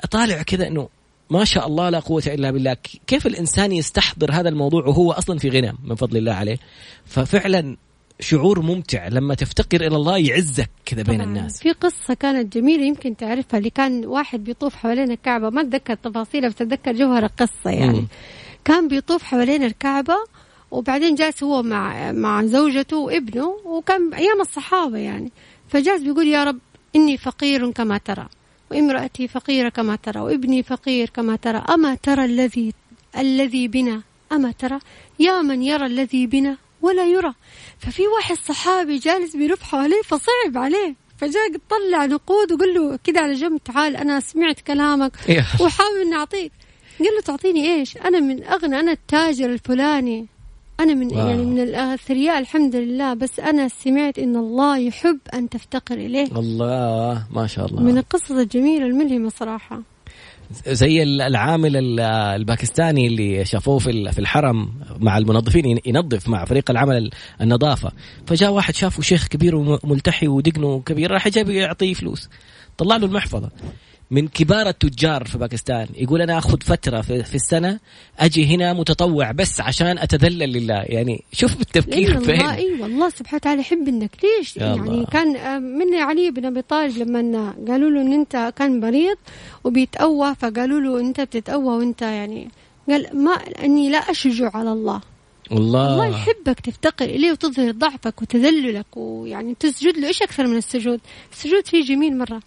[0.00, 0.88] أطالع كذا أنه
[1.30, 2.76] ما شاء الله لا قوة إلا بالله.
[3.06, 6.58] كيف الإنسان يستحضر هذا الموضوع وهو أصلا في غنى؟ من فضل الله عليه.
[7.06, 7.76] ففعلا
[8.20, 11.62] شعور ممتع لما تفتقر إلى الله يعزك كذا بين الناس.
[11.62, 16.48] في قصة كانت جميلة يمكن تعرفها اللي كان واحد بيطوف حوالين الكعبة ما أتذكر تفاصيلها
[16.48, 18.00] بس أتذكر جوهر القصة يعني.
[18.00, 18.08] م.
[18.64, 20.16] كان بيطوف حوالين الكعبة
[20.70, 25.32] وبعدين جالس هو مع مع زوجته وابنه وكان أيام الصحابة يعني.
[25.68, 26.58] فجالس بيقول يا رب
[26.96, 28.28] إني فقير كما ترى
[28.70, 32.72] وامرأتي فقيرة كما ترى وابني فقير كما ترى أما ترى الذي
[33.18, 34.02] الذي بنا
[34.32, 34.78] أما ترى
[35.18, 37.34] يا من يرى الذي بنا؟ ولا يرى.
[37.78, 40.94] ففي واحد صحابي جالس بيلف حواليه فصعب عليه.
[41.18, 45.12] فجاء طلع نقود وقال له كذا على جنب تعال أنا سمعت كلامك
[45.60, 46.52] وحاول إني أعطيك.
[46.98, 50.26] قال له تعطيني إيش؟ أنا من أغنى أنا التاجر الفلاني.
[50.80, 51.28] أنا من واو.
[51.28, 56.26] يعني من الاثرياء الحمد لله بس أنا سمعت إن الله يحب أن تفتقر إليه.
[56.36, 57.82] الله ما شاء الله.
[57.82, 59.82] من القصص الجميلة الملهمة صراحة.
[60.66, 67.10] زي العامل الباكستاني اللي شافوه في الحرم مع المنظفين ينظف مع فريق العمل
[67.40, 67.92] النظافة.
[68.26, 72.28] فجاء واحد شافه شيخ كبير وملتحي ودقنه كبير راح جاب يعطيه فلوس.
[72.78, 73.50] طلع له المحفظة.
[74.10, 75.86] من كبار التجار في باكستان.
[75.94, 77.78] يقول أنا آخذ فترة في, في السنة
[78.18, 80.82] أجي هنا متطوع بس عشان أتذلل لله.
[80.86, 82.42] يعني شوف التفكير فين.
[82.42, 85.04] أيوه الله سبحانه وتعالى يحب إنك ليش؟ يعني الله.
[85.04, 89.16] كان آه، من علي بن أبي طالب لما قالوا له إن أنت كان مريض
[89.64, 92.48] وبيتأوى فقالوا له أنت بتتأوى وأنت يعني
[92.88, 93.32] قال ما
[93.64, 95.00] إني لا أشجع على الله.
[95.52, 100.08] الله الله يحبك تفتقر إليه وتظهر ضعفك وتذللك ويعني تسجد له.
[100.08, 101.00] إيش أكثر من السجود؟
[101.32, 102.40] السجود فيه جميل مرة.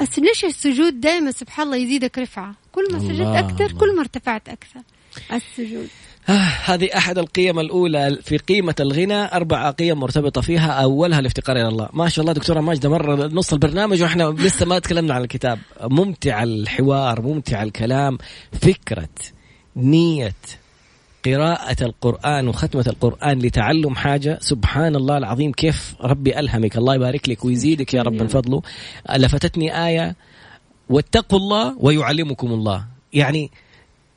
[0.00, 4.48] بس ليش السجود دائما سبحان الله يزيدك رفعة؟ كل ما سجدت أكثر كل ما ارتفعت
[4.48, 4.80] أكثر.
[5.32, 5.88] السجود.
[6.28, 6.32] آه
[6.64, 10.72] هذه أحد القيم الأولى في قيمة الغنى أربع قيم مرتبطة فيها.
[10.72, 11.88] أولها الافتقار إلى الله.
[11.92, 15.58] ما شاء الله دكتورة ماجدة مرة نص البرنامج وإحنا لسه ما تكلمنا عن الكتاب.
[15.82, 18.18] ممتع الحوار ممتع الكلام.
[18.62, 19.08] فكرة
[19.76, 20.34] نية
[21.26, 24.38] قراءة القرآن وختمة القرآن لتعلم حاجة.
[24.40, 26.76] سبحان الله العظيم كيف ربي ألهمك.
[26.76, 28.62] الله يبارك لك ويزيدك يا رب من فضله.
[29.16, 30.16] لفتتني آية
[30.88, 32.84] واتقوا الله ويعلمكم الله.
[33.12, 33.50] يعني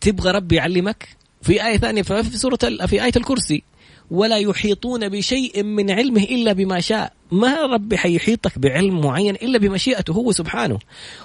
[0.02, 1.08] تبغى ربي يعلمك؟
[1.42, 3.64] في آية ثانية في سورة في آية الكرسي.
[4.12, 7.14] ولا يحيطون بشيء من علمه إلا بما شاء.
[7.32, 10.80] ما ربي حيحيطك بعلم معين إلا بمشيئته هو سبحانه.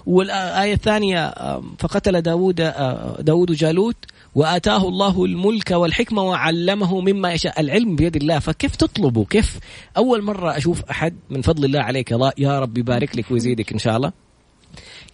[0.06, 1.34] والآية الثانية
[1.78, 2.54] فقتل داود
[3.20, 3.96] داود جالوت
[4.34, 7.60] وآتاه الله الملك والحكمة وعلمه مما يشاء.
[7.60, 9.58] العلم بيد الله فكيف تطلبه كيف
[9.96, 13.96] أول مرة أشوف أحد من فضل الله عليك يا رب يبارك لك ويزيدك إن شاء
[13.96, 14.12] الله.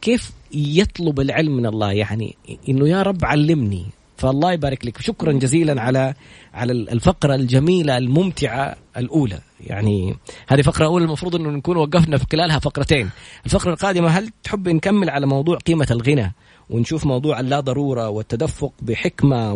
[0.01, 2.37] كيف يطلب العلم من الله؟ يعني
[2.69, 3.87] إنه يا رب علمني.
[4.23, 5.01] فالله يبارك لك.
[5.01, 6.15] شكرا جزيلا على
[6.55, 9.39] على الفقرة الجميلة الممتعة الأولى.
[9.61, 10.17] يعني
[10.49, 13.11] هذه فقرة أولى المفروض إنه نكون وقفنا في خلالها فقرتين.
[13.47, 16.33] الفقرة القادمة هل تحب نكمل على موضوع قيمة الغنى
[16.71, 19.53] ونشوف موضوع اللا ضرورة والتدفق بحكمة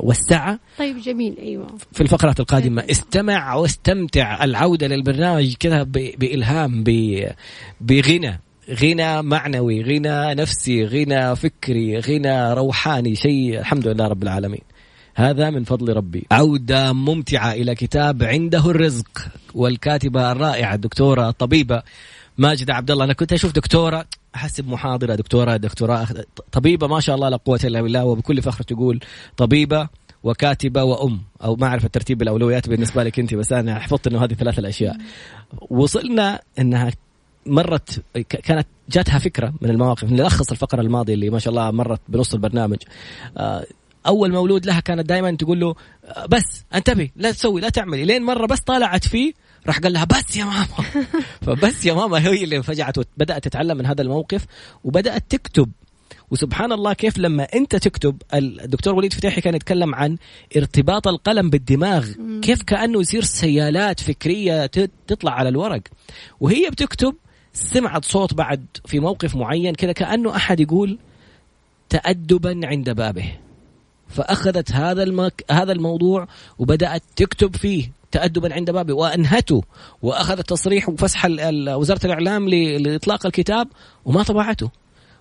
[0.00, 1.36] والسعة؟ طيب جميل.
[1.38, 1.66] أيوه.
[1.92, 2.84] في الفقرات القادمة.
[2.90, 4.44] استمع واستمتع.
[4.44, 5.82] العودة للبرنامج كذا
[6.18, 6.84] بإلهام
[7.80, 8.40] بغنى.
[8.70, 14.60] غنى معنوي غنى نفسي غنى فكري غنى روحاني شيء الحمد لله رب العالمين.
[15.14, 16.26] هذا من فضل ربي.
[16.32, 21.82] عودة ممتعة إلى كتاب عنده الرزق والكاتبة الرائعة الدكتورة الطبيبة
[22.38, 24.04] ماجدة عبد الله أنا كنت أشوف دكتورة
[24.34, 26.06] أحسب محاضرة دكتورة دكتوراه
[26.52, 29.00] طبيبة ما شاء الله لا قوة إلا بالله وبكل فخر تقول
[29.36, 29.88] طبيبة
[30.22, 34.34] وكاتبة وأم أو ما أعرف الترتيب الأولويات بالنسبة لك أنت بس أنا حفظت أنه هذه
[34.34, 34.96] ثلاث الأشياء.
[35.70, 36.90] وصلنا أنها
[37.46, 42.34] مرت كانت جاتها فكرة من المواقف نلخص الفقرة الماضية اللي ما شاء الله مرت بنص
[42.34, 42.78] البرنامج.
[43.36, 43.66] آه،
[44.06, 45.74] أول مولود لها كانت دائما تقول له
[46.04, 49.32] آه، بس انتبه لا تسوي لا تعملي لين مرة بس طالعت فيه
[49.66, 51.06] راح قال لها بس يا ماما.
[51.46, 54.46] فبس يا ماما هي اللي فجعت وبدات تتعلم من هذا الموقف
[54.84, 55.70] وبدأت تكتب.
[56.30, 60.16] وسبحان الله كيف لما أنت تكتب الدكتور وليد فتاحي كان يتكلم عن
[60.56, 62.06] ارتباط القلم بالدماغ.
[62.42, 64.66] كيف كأنه يصير سيالات فكرية
[65.06, 65.82] تطلع على الورق.
[66.40, 67.14] وهي بتكتب
[67.52, 70.98] سمعت صوت بعد في موقف معين كذا كأنه أحد يقول
[71.88, 73.32] تادبا عند بابه.
[74.08, 75.44] فأخذت هذا المك...
[75.50, 78.94] هذا الموضوع وبدأت تكتب فيه تأدبا عند بابه.
[78.94, 79.62] وأنهته
[80.02, 81.26] وأخذت تصريح وفسح
[81.68, 83.68] وزارة الإعلام لإطلاق الكتاب
[84.04, 84.70] وما طبعته.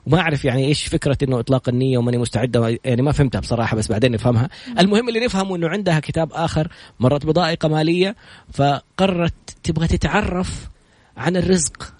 [0.08, 3.88] وما أعرف يعني إيش فكرة إنه إطلاق النية وماني مستعدة يعني ما فهمتها بصراحة بس
[3.88, 4.50] بعدين نفهمها.
[4.80, 6.68] المهم اللي نفهمه إنه عندها كتاب آخر
[7.00, 8.16] مرت بضائقة مالية
[8.54, 10.70] فقررت تبغى تتعرف
[11.18, 11.99] عن الرزق.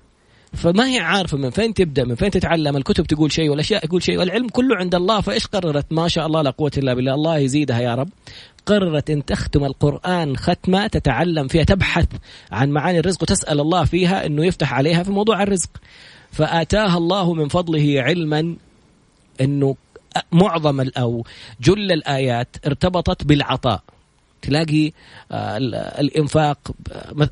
[0.54, 4.20] فما هي عارفة من فين تبدأ من فين تتعلم الكتب تقول شيء والأشياء تقول شيء
[4.20, 7.80] والعلم كله عند الله فإيش قررت؟ ما شاء الله لا قوة إلا بالله الله يزيدها
[7.80, 8.10] يا رب.
[8.66, 12.08] قررت أن تختم القرآن ختمة تتعلم فيها تبحث
[12.52, 15.70] عن معاني الرزق وتسأل الله فيها أنه يفتح عليها في موضوع الرزق.
[16.32, 18.56] فآتاها الله من فضله علما
[19.42, 19.76] أنه
[20.32, 21.26] معظم أو
[21.62, 23.82] جل الآيات ارتبطت بالعطاء.
[24.42, 24.92] تلاقي
[25.32, 25.58] آه،
[26.00, 26.72] الإنفاق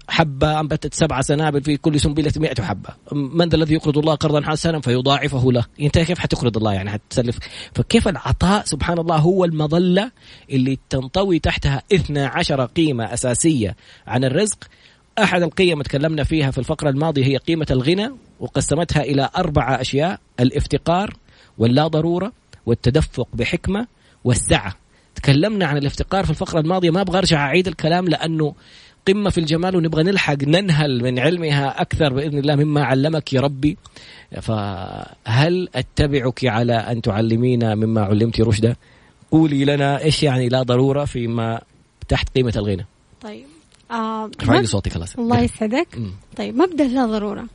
[0.09, 2.89] حبة انبتت سبع سنابل في كل سنبلة 100 حبة.
[3.11, 5.65] من ذا الذي يقرض الله قرضا حسنا فيضاعفه له.
[5.81, 7.37] أنت كيف حتقرض الله؟ يعني حتسلف.
[7.73, 10.11] فكيف العطاء؟ سبحان الله هو المظلة
[10.49, 13.75] اللي تنطوي تحتها 12 قيمة أساسية
[14.07, 14.57] عن الرزق.
[15.19, 21.17] أحد القيم تكلمنا فيها في الفقرة الماضية هي قيمة الغنى وقسمتها إلى اربعه أشياء الافتقار
[21.57, 22.31] واللا ضرورة
[22.65, 23.87] والتدفق بحكمة
[24.23, 24.75] والسعة.
[25.17, 28.53] تكلمنا عن الافتقار في الفقرة الماضية ما أبغى أرجع أعيد الكلام لأنه
[29.07, 33.77] قمة في الجمال ونبغى نلحق ننهل من علمها أكثر بإذن الله مما علمك يا ربي.
[34.41, 38.75] فهل أتبعك على أن تعلمينا مما علمت رشدا
[39.31, 41.61] قولي لنا إيش يعني لا ضرورة فيما
[42.07, 42.85] تحت قيمة الغنى.
[43.21, 43.45] طيب.
[43.91, 44.31] آه
[44.63, 45.15] صوتي خلاص.
[45.15, 45.87] الله يسعدك.
[46.37, 47.45] طيب مبدأ لا ضرورة.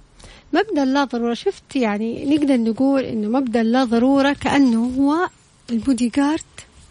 [0.52, 5.28] مبدأ لا ضرورة شفت يعني نقدر نقول إنه مبدأ لا ضرورة كأنه هو
[5.70, 6.40] البودي جارد.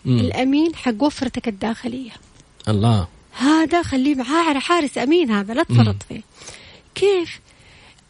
[0.05, 0.19] مم.
[0.19, 2.11] الأمين حق وفرتك الداخلية.
[2.67, 3.07] الله.
[3.31, 6.21] هذا خليه معاه حارس أمين هذا لا تفرط فيه.
[6.95, 7.39] كيف؟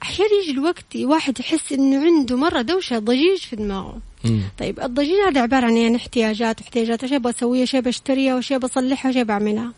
[0.03, 3.99] أحيانا يجي الوقت واحد يحس إنه عنده مرة دوشة ضجيج في دماغه.
[4.25, 4.41] مم.
[4.59, 9.25] طيب الضجيج هذا عبارة عن يعني احتياجات واحتياجات أشياء بسويها أشياء بشتريها واشياء بصلحها واشياء
[9.25, 9.73] بعملها.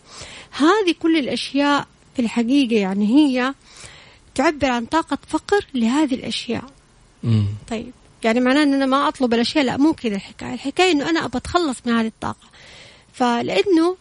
[0.51, 3.53] هذه كل الأشياء في الحقيقة يعني هي
[4.35, 6.63] تعبر عن طاقة فقر لهذه الأشياء.
[7.23, 7.45] مم.
[7.69, 7.91] طيب.
[8.25, 10.53] يعني معناه إن أنا ما أطلب الأشياء لا مو كذا الحكاية.
[10.53, 12.47] الحكاية إنه أنا ابى أتخلص من هذه الطاقة.
[13.13, 13.97] فلأنه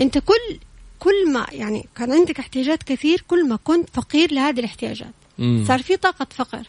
[0.00, 0.58] أنت كل
[0.98, 5.14] كل ما يعني كان عندك احتياجات كثير كل ما كنت فقير لهذه الاحتياجات.
[5.38, 5.64] مم.
[5.68, 6.62] صار في طاقة فقر.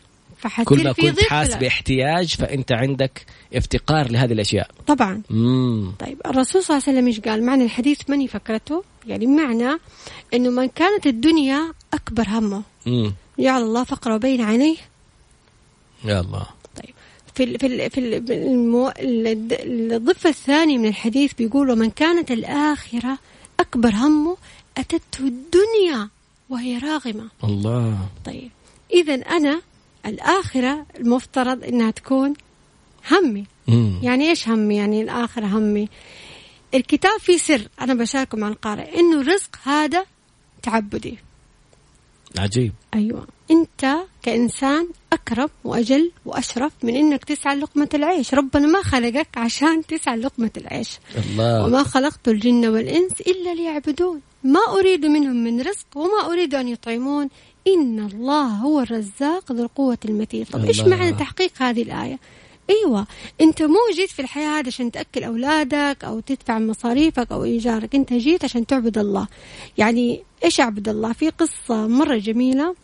[0.66, 4.72] كل ما كنت حاس باحتياج فأنت عندك افتقار لهذه الأشياء.
[4.88, 5.22] طبعا.
[5.30, 5.92] مم.
[6.00, 9.80] طيب الرسول صلى الله عليه وسلم إيش قال؟ معنى الحديث ماني فكرته يعني معنى
[10.34, 12.63] إنه من كانت الدنيا أكبر همه.
[12.86, 13.13] مم.
[13.39, 14.76] جعل الله فقره بين عينيه
[16.04, 16.46] يا الله.
[16.76, 16.94] طيب.
[17.36, 18.92] في في في ال المو...
[19.00, 23.18] الضفة الثانية من الحديث بيقول ومن كانت الآخرة
[23.60, 24.38] أكبر همه
[24.78, 26.10] أتته الدنيا
[26.50, 27.28] وهي راغمة.
[27.44, 27.98] الله.
[28.26, 28.52] طيب.
[28.94, 29.62] إذا أنا
[30.06, 32.34] الآخرة المفترض إنها تكون
[33.12, 33.46] همي.
[33.68, 34.00] مم.
[34.04, 35.89] يعني إيش همي؟ يعني الآخرة همي.
[36.74, 39.00] الكتاب فيه سر أنا بشاركه مع القارئ.
[39.00, 40.06] إنه الرزق هذا
[40.63, 41.18] تعبدي.
[42.39, 42.74] عجيب.
[42.94, 43.28] أيوة.
[43.51, 48.34] أنت كإنسان أكرم وأجل وأشرف من إنك تسعى لقمة العيش.
[48.34, 50.99] ربنا ما خلقك عشان تسعى لقمة العيش.
[51.15, 51.65] الله.
[51.65, 54.21] وما خلقت الجن والإنس إلا ليعبدون.
[54.43, 57.29] ما أريد منهم من رزق وما أريد أن يطعمون.
[57.67, 60.43] إن الله هو الرزاق ذو القوة المتين.
[60.43, 62.19] طب إيش معنى تحقيق هذه الآية؟
[62.69, 63.08] أيوه
[63.41, 67.95] أنت مو جيت في الحياة هذه عشان تأكل أولادك أو تدفع مصاريفك أو إيجارك.
[67.95, 69.27] أنت جيت عشان تعبد الله.
[69.77, 72.75] يعني إيش أعبد الله؟ في قصة مرة جميلة.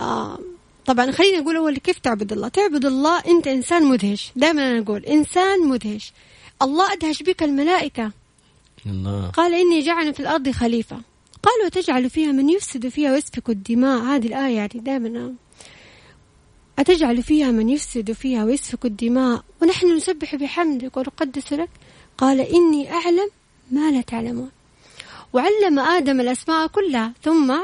[0.00, 0.38] آه
[0.86, 4.32] طبعا خليني أقول أول كيف تعبد الله؟ تعبد الله أنت إنسان مدهش.
[4.36, 6.12] دائما أنا أقول إنسان مدهش.
[6.62, 8.12] الله أدهش بك الملائكة.
[8.86, 9.30] الله.
[9.30, 11.00] قال إني جعل في الأرض خليفة.
[11.42, 14.00] قالوا تجعل فيها من يفسد فيها ويسفك الدماء.
[14.02, 15.34] هذه الآية يعني دائما.
[16.78, 21.70] أتجعل فيها من يفسد فيها ويسفك الدماء؟ ونحن نسبح بحمدك ونقدس لك.
[22.18, 23.30] قال إني أعلم
[23.70, 24.50] ما لا تعلمون.
[25.32, 27.12] وعلم آدم الأسماء كلها.
[27.22, 27.56] ثم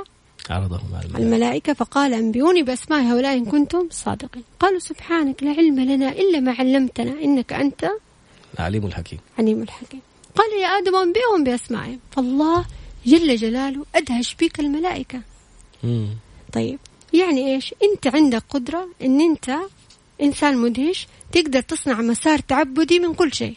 [0.50, 4.44] عرضهم على الملائكة فقال أنبئوني بأسماء هؤلاء إن كنتم صادقين.
[4.60, 7.90] قالوا سبحانك لا علم لنا إلا ما علمتنا إنك أنت
[8.54, 9.18] العليم الحكيم.
[9.38, 10.00] عليم الحكيم.
[10.36, 11.98] قال يا آدم أنبئهم بأسمائهم.
[12.12, 12.64] فالله
[13.06, 15.20] جل جلاله أدهش بك الملائكة.
[15.84, 16.08] مم.
[16.52, 16.78] طيب
[17.12, 19.56] يعني إيش؟ أنت عندك قدرة إن أنت
[20.22, 23.56] إنسان مدهش تقدر تصنع مسار تعبدي من كل شيء.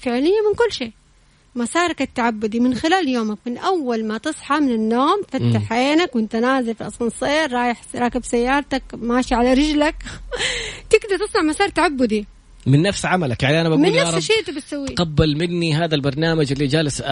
[0.00, 0.92] فعليا من كل شيء.
[1.54, 6.74] مسارك التعبدي من خلال يومك من أول ما تصحى من النوم فتح عينك وأنت نازل
[6.74, 9.94] في الاسانسير رايح راكب سيارتك ماشي على رجلك.
[10.90, 12.26] تقدر تصنع مسار تعبدي.
[12.66, 13.42] من نفس عملك.
[13.42, 14.86] يعني أنا بقول من نفس الشيء تبي تسويه.
[14.86, 17.02] تقبل مني هذا البرنامج اللي جالس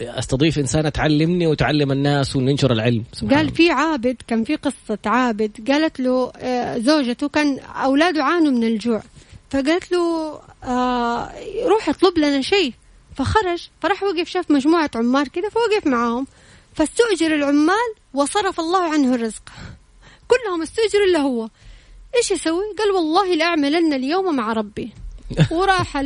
[0.00, 3.04] أستضيف انسانه تعلمني وتعلم الناس وننشر العلم.
[3.30, 8.64] قال في عابد كان في قصة عابد قالت له آه، زوجته كان أولاده عانوا من
[8.64, 9.02] الجوع.
[9.50, 11.30] فقالت له آه
[11.66, 12.72] روح اطلب لنا شيء.
[13.18, 16.26] فخرج فراح وقف شاف مجموعة عمال كذا فوقف معاهم.
[16.74, 19.42] فاستؤجر العمال وصرف الله عنه الرزق.
[20.28, 21.48] كلهم استؤجروا الا هو.
[22.16, 24.92] إيش يسوي؟ قال والله لأعملن اليوم مع ربي.
[25.50, 26.02] وراح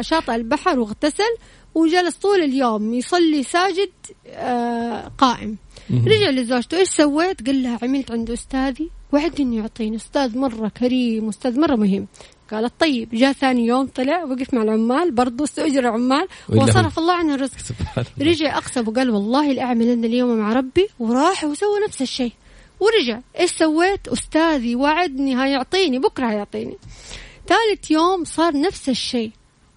[0.00, 1.36] شاطئ البحر واغتسل
[1.74, 3.92] وجلس طول اليوم يصلي ساجد
[4.26, 5.56] آه قائم.
[5.90, 11.28] رجع لزوجته إيش سويت؟ قال لها عملت عند أستاذي وعد انه يعطيني أستاذ مرة كريم
[11.28, 12.06] أستاذ مرة مهم.
[12.50, 16.28] قالت طيب جاء ثاني يوم طلع وقف مع العمال برضه استأجر العمال.
[16.48, 17.52] وصرف الله عنه الرزق.
[18.20, 22.32] رجع أقسم وقال والله لأعملن اليوم مع ربي وراح وسوى نفس الشيء.
[22.80, 23.20] ورجع.
[23.40, 26.76] إيش سويت؟ أستاذي وعدني هيعطيني بكرة هيعطيني.
[27.48, 29.30] ثالث يوم صار نفس الشيء.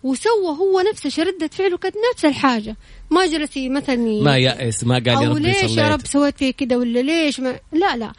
[0.03, 2.75] وسوى هو نفس الشيء ردة فعله كانت نفس الحاجة.
[3.11, 5.77] ما جلس مثلا ما يأس ما قال يا ربي ليش.
[5.77, 8.13] يا رب سويت فيه كذا ولا ليش ما لا لا.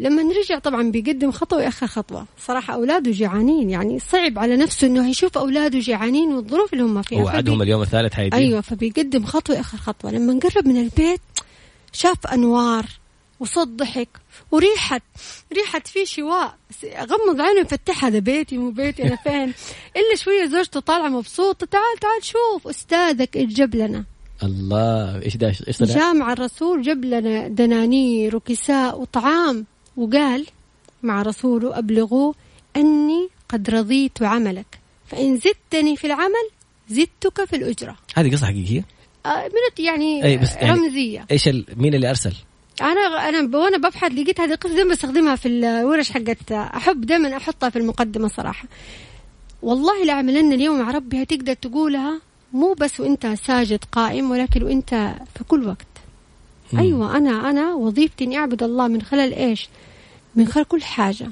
[0.00, 2.26] لما نرجع طبعا بيقدم خطوة ويأخر خطوة.
[2.38, 7.22] صراحة أولاده جيعانين يعني صعب على نفسه أنه يشوف أولاده جيعانين والظروف اللي هم فيها.
[7.22, 10.10] وعدهم اليوم الثالث هيدي أيوة فبيقدم خطوة ويأخر خطوة.
[10.10, 11.20] لما نقرب من البيت
[11.92, 12.86] شاف أنوار
[13.40, 14.08] وصوت ضحك
[14.50, 15.00] وريحة
[15.52, 16.54] ريحة في شواء.
[16.96, 19.54] غمض عينه يفتحها هذا بيتي مو بيتي أنا فين؟
[19.98, 24.04] إلا شوية زوجته طالعة مبسوطة تعال تعال شوف أستاذك جاب لنا.
[24.42, 29.66] الله إيش ده؟ إيش جامع الرسول جاب لنا دنانير وكساء وطعام.
[29.96, 30.46] وقال
[31.02, 32.34] مع رسوله أبلغوه
[32.76, 36.50] أني قد رضيت عملك فإن زدتني في العمل
[36.88, 38.84] زدتك في الأجرة هذه قصة حقيقية؟
[39.26, 42.34] آه من يعني, أي بس يعني رمزية إيش مين اللي أرسل؟
[42.80, 47.70] أنا أنا وأنا ببحث لقيت هذه القصة دائما بستخدمها في الورش حقت أحب دائما أحطها
[47.70, 48.68] في المقدمة صراحة
[49.62, 52.20] والله لأعملن اليوم مع ربي هتقدر تقولها
[52.52, 55.89] مو بس وأنت ساجد قائم ولكن وأنت في كل وقت
[56.72, 56.78] مم.
[56.80, 59.68] أيوه أنا أنا وظيفتي إني أعبد الله من خلال إيش؟
[60.36, 61.30] من خلال كل حاجة.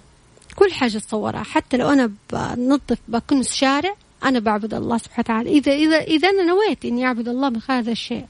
[0.57, 5.51] كل حاجة تصورها حتى لو أنا بنظف بكنس شارع أنا بعبد الله سبحانه وتعالى.
[5.51, 8.25] إذا إذا إذا أنا نويت إني أعبد الله من خلال هذا الشيء.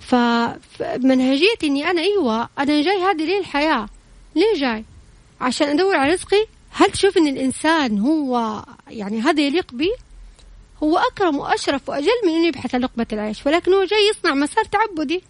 [0.00, 3.88] فمنهجيتي إني أنا أيوه أنا جاي هذه ليه الحياة؟
[4.34, 4.84] ليه جاي؟
[5.40, 9.90] عشان أدور على رزقي؟ هل تشوف إن الإنسان هو يعني هذا يليق به
[10.82, 14.64] هو أكرم وأشرف وأجل من انه يبحث عن لقمة العيش ولكن هو جاي يصنع مسار
[14.64, 15.22] تعبدي.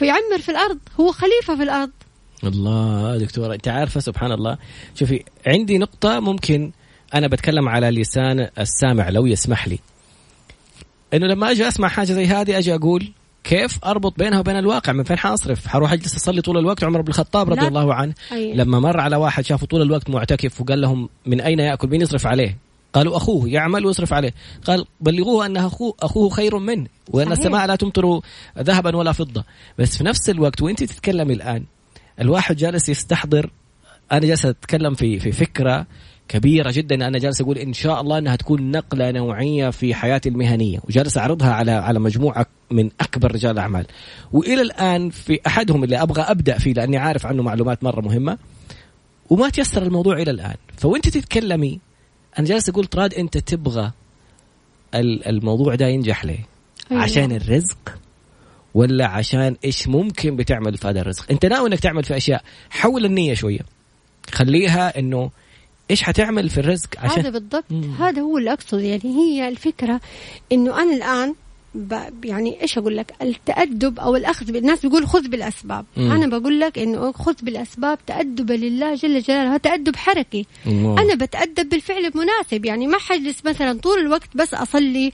[0.00, 1.90] فيعمر في الأرض هو خليفة في الأرض.
[2.44, 4.58] الله دكتورة انت عارفة سبحان الله.
[4.94, 6.70] شوفي عندي نقطة ممكن
[7.14, 9.78] أنا بتكلم على لسان السامع لو يسمح لي.
[11.14, 13.12] إنه لما أجي أسمع حاجة زي هذه أجي أقول
[13.44, 17.08] كيف أربط بينها وبين الواقع؟ من فين حاصرف؟ حروح أجلس أصلي طول الوقت؟ عمر بن
[17.08, 18.14] الخطاب رضي الله عنه.
[18.32, 18.54] أيه.
[18.54, 22.26] لما مر على واحد شافه طول الوقت معتكف وقال لهم من أين يأكل؟ مين يصرف
[22.26, 22.56] عليه.
[22.92, 24.34] قالوا أخوه يعمل ويصرف عليه.
[24.64, 27.38] قال بلغوه أن أخوه أخوه خير منه وأن صحيح.
[27.38, 28.20] السماء لا تمطر
[28.58, 29.44] ذهبا ولا فضة.
[29.78, 31.64] بس في نفس الوقت وأنت تتكلمي الآن
[32.20, 33.50] الواحد جالس يستحضر.
[34.12, 35.86] أنا جالس أتكلم في في فكرة
[36.28, 36.94] كبيرة جدا.
[36.94, 40.78] أنا جالس أقول إن شاء الله أنها تكون نقلة نوعية في حياتي المهنية.
[40.88, 43.86] وجالس أعرضها على على مجموعة من أكبر رجال الأعمال.
[44.32, 48.38] وإلى الآن في أحدهم اللي أبغى أبدأ فيه لأني عارف عنه معلومات مرة مهمة.
[49.30, 50.56] وما تيسر الموضوع إلى الآن.
[50.76, 51.80] فوأنت تتكلمي
[52.38, 53.92] أنا جالس أقول طراد أنت تبغى
[54.94, 56.46] الموضوع ده ينجح ليه؟
[56.90, 57.02] أيوة.
[57.02, 57.98] عشان الرزق
[58.74, 62.42] ولا عشان إيش ممكن بتعمل في هذا الرزق؟ أنت ناوي إنك تعمل في أشياء.
[62.70, 63.60] حول النية شوية.
[64.30, 65.30] خليها إنه
[65.90, 67.64] إيش حتعمل في الرزق عشان هذا بالضبط.
[67.70, 67.94] مم.
[67.94, 70.00] هذا هو اللي اقصد يعني هي الفكرة
[70.52, 71.34] إنه أنا الآن
[72.24, 75.84] يعني إيش أقول لك؟ التأدب أو الأخذ الناس بيقول خذ بالأسباب.
[75.96, 76.12] مم.
[76.12, 79.56] أنا بقول لك إنه خذ بالأسباب تادبا لله جل جلاله.
[79.56, 80.46] تأدب حركي.
[80.66, 80.98] مم.
[80.98, 82.64] أنا بتأدب بالفعل المناسب.
[82.64, 85.12] يعني ما حجلس مثلا طول الوقت بس أصلي.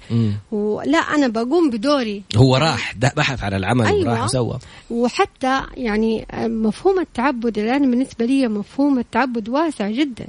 [0.53, 2.23] ولا أنا بقوم بدوري.
[2.37, 4.11] هو راح بحث على العمل أيوة.
[4.11, 4.59] وراح وسوى.
[4.91, 10.27] وحتى يعني مفهوم التعبد الآن بالنسبة لي مفهوم التعبد واسع جدا.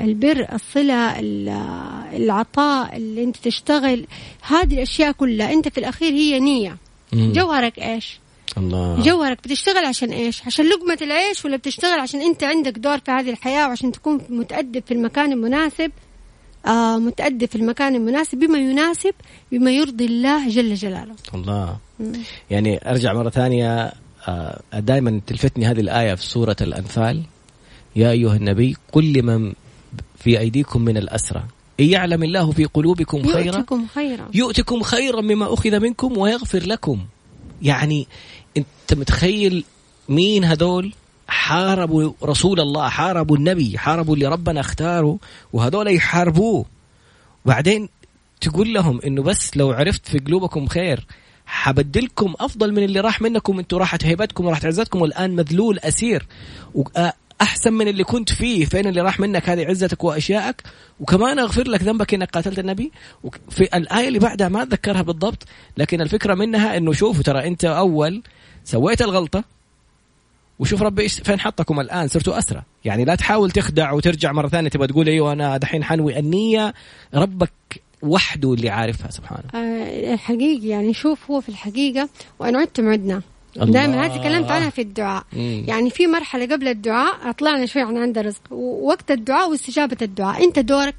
[0.00, 1.14] البر الصلة
[2.16, 4.06] العطاء اللي انت تشتغل
[4.42, 5.52] هذه الأشياء كلها.
[5.52, 6.76] انت في الأخير هي نية.
[7.12, 7.32] مم.
[7.32, 8.18] جوهرك إيش؟
[8.58, 9.02] الله.
[9.02, 13.30] جوهرك بتشتغل عشان إيش؟ عشان لقمة العيش ولا بتشتغل عشان انت عندك دور في هذه
[13.30, 15.90] الحياة وعشان تكون متأدب في المكان المناسب؟
[16.66, 19.14] آه متأدب في المكان المناسب بما يناسب
[19.52, 21.14] بما يرضي الله جل جلاله.
[21.34, 21.76] الله.
[22.00, 22.12] مم.
[22.50, 23.92] يعني أرجع مرة ثانية
[24.28, 27.22] آه دائما تلفتني هذه الآية في سورة الأنفال.
[27.98, 29.52] يا أيها النبي قل لمن
[30.18, 31.44] في أيديكم من الأسرى.
[31.80, 34.28] إن يعلم الله في قلوبكم خيرا يؤتكم خيرا.
[34.34, 36.98] يؤتكم خيرا مما أخذ منكم ويغفر لكم.
[37.62, 38.06] يعني
[38.56, 39.64] أنت متخيل
[40.08, 40.92] مين هذول؟
[41.28, 45.18] حاربوا رسول الله حاربوا النبي حاربوا اللي ربنا اختاره
[45.52, 46.64] وهذول يحاربوه.
[47.46, 47.88] بعدين
[48.40, 51.06] تقول لهم إنه بس لو عرفت في قلوبكم خير
[51.46, 56.26] حبدلكم أفضل من اللي راح منكم أنتم راحت هيبتكم وراحت عزتكم والآن مذلول أسير.
[57.40, 60.62] أحسن من اللي كنت فيه فين اللي راح منك هذه عزتك واشيائك
[61.00, 62.92] وكمان أغفر لك ذنبك إنك قاتلت النبي.
[63.24, 65.44] وفي الآية اللي بعدها ما أتذكرها بالضبط
[65.76, 68.22] لكن الفكرة منها إنه شوفوا ترى أنت أول
[68.64, 69.44] سويت الغلطة.
[70.58, 72.62] وشوف ربي إيش فين حطكم الآن؟ صرتوا أسرى.
[72.84, 76.18] يعني لا تحاول تخدع وترجع مرة ثانية تبغى تقول أيوه أنا دحين حنوي.
[76.18, 76.74] النية
[77.14, 77.52] ربك
[78.02, 79.44] وحده اللي عارفها سبحانه.
[79.54, 82.08] آه حقيقي يعني شوف هو في الحقيقة
[82.38, 83.22] وان عدتم عدنا
[83.56, 85.24] دائما هذه تكلمت عنها في الدعاء.
[85.32, 85.64] مم.
[85.66, 88.40] يعني في مرحلة قبل الدعاء طلعنا شوي عن عند الرزق.
[88.50, 90.44] ووقت الدعاء واستجابة الدعاء.
[90.44, 90.94] أنت دورك.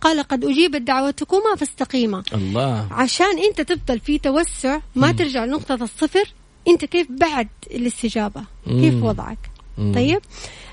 [0.00, 2.22] قال قد أجيبت دعوتكما فاستقيما.
[2.34, 2.86] الله.
[2.90, 5.16] عشان أنت تفضل في توسع ما مم.
[5.16, 6.32] ترجع لنقطة الصفر
[6.68, 8.80] أنت كيف بعد الاستجابة؟ مم.
[8.80, 9.38] كيف وضعك؟
[9.78, 9.94] مم.
[9.94, 10.20] طيب.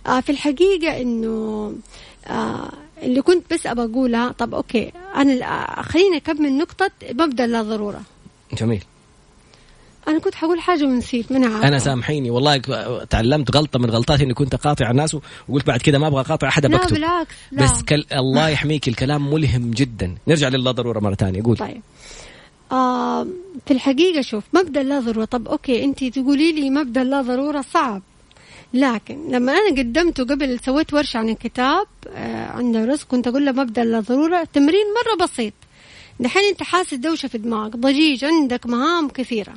[0.08, 1.74] آه في الحقيقة إنه
[2.28, 2.72] آه
[3.02, 8.02] اللي كنت بس ابى أقولها طب أوكي أنا خليني أكمل نقطة مبدأ لا ضرورة.
[8.54, 8.84] جميل.
[10.08, 11.68] أنا كنت حقول حاجة ونسيت من عارفة.
[11.68, 12.58] أنا سامحيني والله
[13.10, 15.18] تعلمت غلطة من غلطاتي إني كنت اقاطع الناس
[15.50, 16.94] وقلت بعد كذا ما أبغى أقاطع أحد لا بكتب.
[16.94, 17.64] بالعكس لا.
[17.64, 18.06] بس كل...
[18.22, 20.16] الله يحميك الكلام ملهم جدا.
[20.28, 21.82] نرجع للا ضرورة مرة ثانية قول طيب.
[22.72, 23.28] آه
[23.66, 25.26] في الحقيقة شوف مبدأ لا ضرورة.
[25.26, 28.02] طب okay انت تقولي لي مبدأ لا ضرورة صعب.
[28.74, 33.52] لكن لما أنا قدمته قبل سويت ورشة عن الكتاب آه عند رزق كنت أقول له
[33.52, 35.54] مبدأ لا ضرورة تمرين مرة بسيط.
[36.20, 39.54] دحين أنت حاسس دوشة في دماغك ضجيج عندك مهام كثيرة.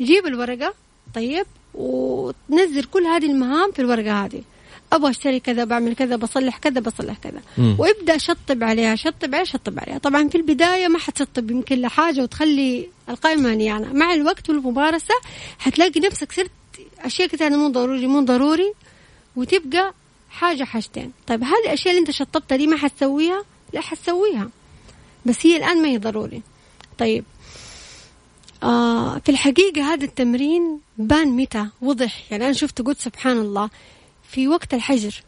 [0.00, 0.74] جيب الورقة
[1.14, 4.42] طيب وتنزل كل هذه المهام في الورقة هذه.
[4.92, 7.42] أبغى أشتري كذا بعمل كذا بصلح كذا بصلح كذا.
[7.58, 7.76] مم.
[7.78, 9.98] وابدأ شطب عليها شطب عليها شطب عليها.
[9.98, 15.14] طبعا في البداية ما حتشطب يمكن لحاجة وتخلي القائمة مليانه مع الوقت والممارسة
[15.58, 16.50] حتلاقي نفسك صرت
[17.00, 18.72] أشياء كثيرة مو ضروري مو ضروري
[19.36, 19.94] وتبقى
[20.30, 21.12] حاجة حاجتين.
[21.26, 24.50] طيب هذه الأشياء اللي أنت شطبتها دي ما حتسويها؟ لا حتسويها.
[25.26, 26.42] بس هي الآن ما هي ضروري.
[26.98, 27.24] طيب
[28.62, 32.22] آه في الحقيقة هذا التمرين بان متى؟ وضح.
[32.30, 33.70] يعني أنا شفت قلت سبحان الله
[34.28, 35.22] في وقت الحجر.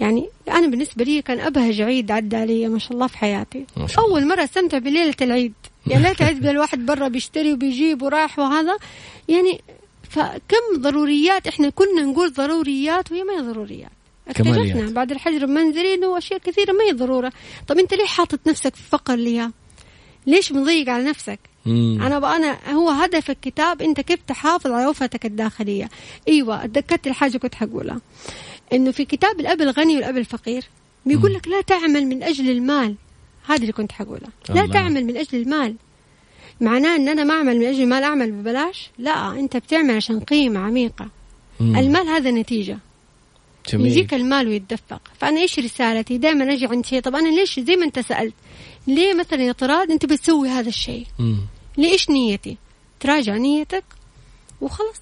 [0.00, 3.66] يعني أنا بالنسبة لي كان أبهج عيد عدى علي ما شاء الله في حياتي.
[3.76, 4.16] ما شاء الله.
[4.16, 5.52] أول مرة أستمتع بليلة العيد.
[5.86, 8.76] يعني ليلة العيد الواحد برا بيشتري وبيجيب وراح وهذا.
[9.28, 9.60] يعني
[10.10, 13.90] فكم ضروريات إحنا كنا نقول ضروريات وهي ما هي ضروريات.
[14.28, 17.32] اكتشفنا بعد الحجر المنزلي انه اشياء كثيرة ما هي ضرورة.
[17.68, 19.52] طب أنت ليه حاطط نفسك في فقر ليها؟
[20.26, 22.02] ليش مضيق على نفسك؟ مم.
[22.02, 25.88] أنا بقى أنا هو هدف الكتاب أنت كيف تحافظ على وفرتك الداخلية.
[26.28, 28.00] أيوه تذكرت الحاجة كنت حقولها.
[28.72, 30.64] إنه في كتاب الأب الغني والأب الفقير
[31.06, 32.94] بيقول لك لا تعمل من أجل المال.
[33.46, 35.74] هذا اللي كنت حقولها لا تعمل من أجل المال.
[36.60, 40.60] معناه إن أنا ما أعمل من أجل المال أعمل ببلاش؟ لا أنت بتعمل عشان قيمة
[40.60, 41.08] عميقة.
[41.60, 41.76] مم.
[41.76, 42.78] المال هذا نتيجة.
[43.68, 43.86] جميل.
[43.86, 45.00] يجيك المال ويتدفق.
[45.18, 47.00] فأنا إيش رسالتي؟ دائما أجي عند شيء.
[47.00, 48.34] طب أنا ليش؟ زي ما أنت سألت.
[48.90, 51.06] ليه مثلا يا طراد أنت بتسوي هذا الشيء؟
[51.78, 52.56] ليش نيتي؟
[53.00, 53.84] تراجع نيتك
[54.60, 55.00] وخلاص.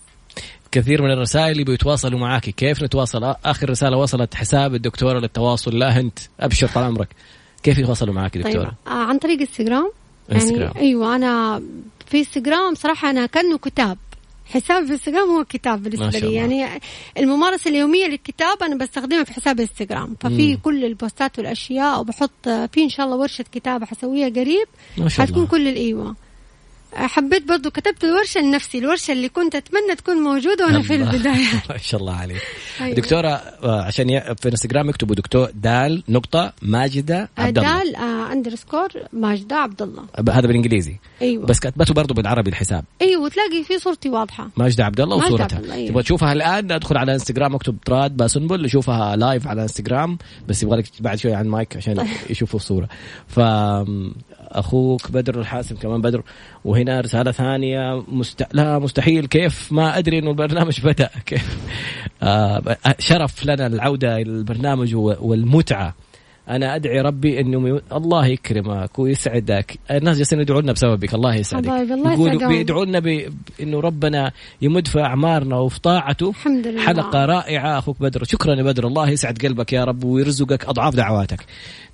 [0.72, 2.42] كثير من الرسائل اللي بيتواصلوا معاك.
[2.42, 5.78] كيف نتواصل؟ آخر رسالة وصلت حساب الدكتوره للتواصل.
[5.78, 7.08] لا أنت أبشر طال عمرك.
[7.62, 8.74] كيف يتواصلوا معاك دكتورة؟ طيب.
[8.86, 9.92] عن طريق انستغرام
[10.28, 11.62] يعني أيوه أنا
[12.06, 13.98] في انستغرام صراحة أنا كأنه كتاب.
[14.48, 16.34] حسابي في انستغرام هو كتاب بالنسبة لي.
[16.34, 16.80] يعني
[17.18, 20.16] الممارسة اليومية للكتاب أنا بستخدمها في حساب انستغرام.
[20.20, 20.60] ففي مم.
[20.62, 24.66] كل البوستات والأشياء وبحط في إن شاء الله ورشة كتابة حسويها قريب.
[25.18, 26.16] حتكون كل الايوه
[26.94, 31.62] حبيت برضو كتبت الورشة لنفسي الورشة اللي كنت أتمنى تكون موجودة وأنا في البداية.
[31.70, 32.42] ما شاء الله عليك.
[32.80, 32.94] أيوة.
[32.96, 37.78] دكتورة آه، عشان في الانستغرام يكتبوا دكتور دال نقطة ماجدة عبد الله.
[37.84, 40.02] دال آه اندرسكور ماجدة عبد الله.
[40.30, 40.96] هذا بالإنجليزي.
[41.22, 41.46] أيوة.
[41.46, 42.84] بس كتبته برضو بالعربي الحساب.
[43.02, 44.50] أيوة وتلاقي في صورتي واضحة.
[44.56, 45.74] ماجدة عبد الله وصورتها.
[45.74, 45.88] أيوة.
[45.88, 50.18] تبغى تشوفها الآن ادخل على انستغرام اكتب تراد باسنبل اشوفها لايف على انستغرام.
[50.48, 52.08] بس يبغى لك بعد شوي عن مايك عشان.
[52.30, 52.88] يشوفوا الصورة.
[53.28, 53.40] ف
[54.48, 56.22] أخوك بدر الحاسم كمان بدر
[56.78, 58.02] وهنا رسالة ثانية.
[58.08, 58.46] مست...
[58.52, 59.26] لا مستحيل.
[59.26, 61.10] كيف؟ ما أدري إنه البرنامج بدأ.
[61.26, 61.58] كيف؟
[62.22, 65.94] آه شرف لنا العودة إلى البرنامج والمتعة.
[66.50, 69.78] أنا أدعي ربي إنه الله يكرمك ويسعدك.
[69.90, 71.14] الناس جالسين يدعوا لنا بسببك.
[71.14, 71.68] الله يسعدك.
[71.68, 74.32] الله يقولوا بيدعوا لنا بانه ربنا
[74.62, 76.86] يمد في أعمارنا وفي طاعته الحمد لله.
[76.86, 77.78] حلقة رائعة.
[77.78, 78.24] أخوك بدر.
[78.24, 78.86] شكرا يا بدر.
[78.86, 81.40] الله يسعد قلبك يا رب ويرزقك أضعاف دعواتك.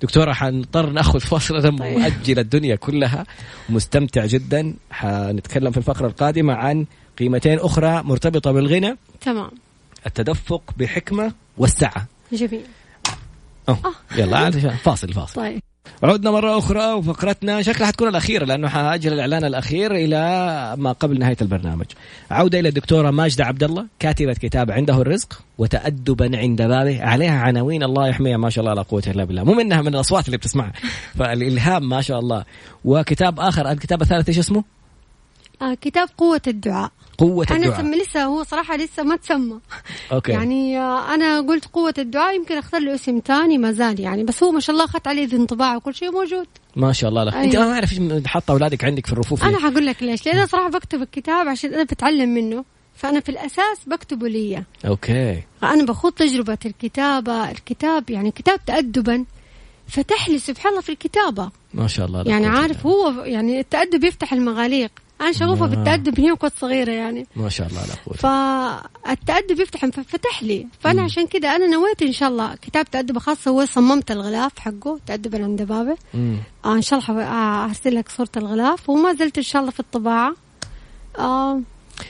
[0.01, 1.81] دكتوره حنضطر نأخذ فاصلة طيب.
[1.81, 3.25] مؤجل الدنيا كلها.
[3.69, 4.73] مستمتع جدا.
[4.91, 6.85] حنتكلم في الفقرة القادمة عن
[7.19, 8.97] قيمتين أخرى مرتبطة بالغنى.
[9.21, 9.51] تمام.
[10.05, 12.07] التدفق بحكمة والسعة.
[12.33, 12.61] جميل.
[13.69, 13.77] أوه.
[13.85, 14.19] آه.
[14.19, 15.61] يلا فاصل فاصل طيب
[16.03, 20.17] عدنا مرة أخرى وفقرتنا شكلها حتكون الأخيرة لأنه حأجل الإعلان الأخير إلى
[20.77, 21.85] ما قبل نهاية البرنامج.
[22.31, 27.83] عودة إلى الدكتورة ماجدة عبد الله كاتبة كتاب عنده الرزق وتأدبا عند بابه عليها عناوين
[27.83, 30.73] الله يحميها ما شاء الله لا قوة إلا بالله مو منها من الأصوات اللي بتسمعها
[31.15, 32.43] فالإلهام ما شاء الله
[32.85, 34.63] وكتاب آخر الكتاب الثالث إيش اسمه؟
[35.61, 36.91] آه كتاب قوة الدعاء.
[37.17, 37.79] قوة الدعاء.
[37.79, 39.59] أنا لسه هو صراحة لسه ما تسمى.
[40.11, 40.31] okay.
[40.31, 44.23] يعني آه أنا قلت قوة الدعاء يمكن أختار له اسم ثاني ما زال يعني.
[44.23, 47.33] بس هو ما شاء الله أخذت عليه انطباع وكل شيء موجود ما شاء الله لك
[47.33, 47.45] أيوة.
[47.45, 50.45] أنت ما أعرف إيش حاطة أولادك عندك في الرفوف أنا حقول لك ليش؟ لأن أنا
[50.45, 52.65] صراحة بكتب الكتاب عشان أنا بتعلم منه.
[52.95, 55.43] فأنا في الأساس بكتبه لي okay.
[55.63, 59.25] أنا بخوض تجربة الكتابة الكتاب يعني كتاب تأدبا
[59.87, 61.49] فتح لي سبحان الله في الكتابة.
[61.73, 64.91] ما شاء الله يعني عارف هو يعني التأدب يفتح المغاليق.
[65.21, 65.67] أنا شغوفة آه.
[65.67, 67.27] بالتأدب من يوم كنت صغيرة يعني.
[67.35, 70.67] ما شاء الله لا قوه فالتأدب يفتح فتح لي.
[70.79, 71.05] فأنا مم.
[71.05, 75.35] عشان كذا أنا نويت إن شاء الله كتاب تأدب خاص هو صممت الغلاف حقه تأدب
[75.35, 75.97] عند بابه
[76.65, 77.23] آه إن شاء الله
[77.65, 80.35] أرسل لك صورة الغلاف وما زلت إن شاء الله في الطباعة.
[81.19, 81.61] آه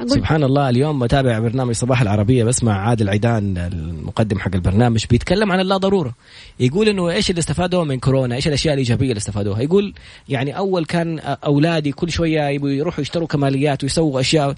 [0.06, 5.60] سبحان الله اليوم بتابع برنامج صباح العربية بسمع عادل عيدان المقدم حق البرنامج بيتكلم عن
[5.60, 6.14] اللا ضرورة.
[6.60, 9.94] يقول إنه إيش اللي استفادوه من كورونا؟ إيش الأشياء الإيجابية اللي استفادوها؟ يقول
[10.30, 14.56] يعني أول كان أولادي كل شوية يبغوا يروحوا يشتروا كماليات ويسووا أشياء.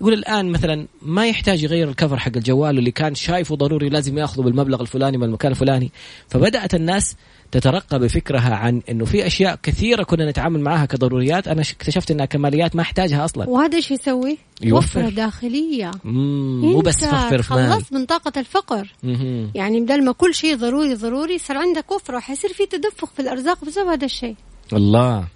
[0.00, 4.42] يقول الآن مثلا ما يحتاج يغير الكفر حق الجوال اللي كان شايفه ضروري لازم يأخذه
[4.42, 5.92] بالمبلغ الفلاني من المكان الفلاني.
[6.28, 7.16] فبدأت الناس
[7.52, 11.48] تترقى بفكرها عن إنه في أشياء كثيرة كنا نتعامل معها كضروريات.
[11.48, 13.48] أنا اكتشفت إنها كماليات ما أحتاجها أصلا.
[13.48, 15.08] وهذا إيش يسوي؟ يوفر.
[15.08, 15.90] داخلية.
[16.04, 18.94] مو بس في خلصت من طاقة الفقر.
[19.02, 19.50] مم.
[19.54, 23.64] يعني بدل ما كل شيء ضروري ضروري صار عندك وفرة حيصير في تدفق في الأرزاق
[23.64, 24.36] بسبب هذا الشيء.
[24.72, 25.35] الله.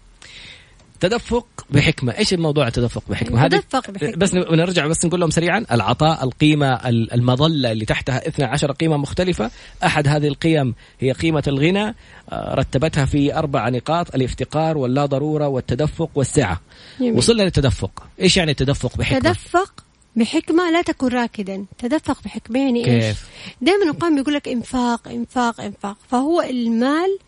[1.00, 2.18] تدفق بحكمة.
[2.18, 4.16] إيش الموضوع التدفق بحكمة؟ تدفق بحكمة.
[4.16, 9.50] بس نرجع بس نقول لهم سريعا العطاء القيمة المظلة اللي تحتها 12 قيمة مختلفة.
[9.84, 11.94] أحد هذه القيم هي قيمة الغنى.
[12.32, 16.60] آه، رتبتها في أربع نقاط الافتقار واللا ضرورة والتدفق والسعة.
[17.00, 17.16] يمين.
[17.16, 18.06] وصلنا للتدفق.
[18.20, 19.84] إيش يعني التدفق بحكمة؟ تدفق
[20.16, 21.64] بحكمة لا تكن راكدا.
[21.78, 23.16] تدفق بحكمة يعني كيف؟ إيش
[23.60, 25.96] دائما القائم يقول لك إنفاق إنفاق إنفاق.
[26.10, 27.18] فهو المال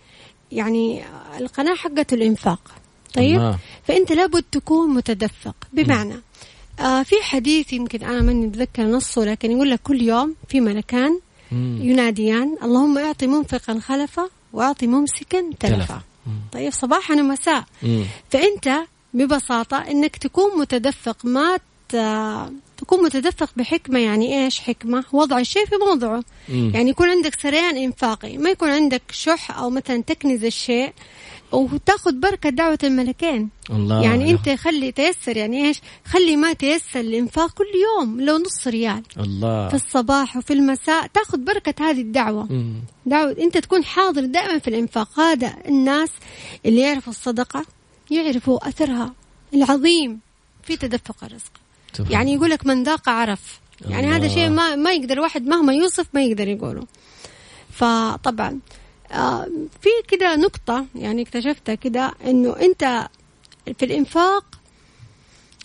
[0.53, 1.03] يعني
[1.41, 2.82] القناة حقته الإنفاق.
[3.15, 3.59] طيب؟ آه.
[3.89, 5.55] فأنت لابد تكون متدفق.
[5.73, 6.15] بمعنى
[6.81, 11.21] آه في حديث يمكن أنا ماني متذكر نصه لكن يقول لك كل يوم في ملكان
[11.81, 16.01] يناديان اللهم أعطي منفقا خلفا وأعطي ممسكا تلفا
[16.53, 17.65] طيب صباحا ومساء
[18.31, 18.79] فأنت
[19.15, 21.17] ببساطة إنك تكون متدفق.
[21.25, 21.59] ما
[22.77, 26.25] تكون متدفق بحكمة يعني إيش؟ حكمة وضع الشيء في موضعه.
[26.49, 26.73] مم.
[26.75, 28.39] يعني يكون عندك سريان إنفاقي.
[28.39, 30.93] ما يكون عندك شح أو مثلا تكنز الشيء.
[31.53, 37.50] وتاخذ بركة دعوة الملكين الله يعني أنت خلي تيسر يعني إيش؟ خلي ما تيسر الإنفاق
[37.50, 39.03] كل يوم لو نص ريال.
[39.18, 39.68] الله.
[39.68, 42.53] في الصباح وفي المساء تاخذ بركة هذه الدعوة.
[42.53, 42.74] مم.
[43.07, 45.20] دعوة أنت تكون حاضر دائما في الإنفاق.
[45.20, 46.11] هذا الناس
[46.66, 47.64] اللي يعرفوا الصدقة
[48.11, 49.14] يعرفوا أثرها
[49.55, 50.20] العظيم
[50.62, 51.53] في تدفق الرزق.
[52.11, 53.61] يعني يقول لك من ذاق عرف.
[53.88, 54.16] يعني الله.
[54.16, 56.86] هذا شيء ما ما يقدر واحد مهما يوصف ما يقدر يقوله.
[57.72, 58.61] فطبعا
[59.81, 63.09] في كده نقطة يعني اكتشفتها كده إنه أنت
[63.79, 64.45] في الإنفاق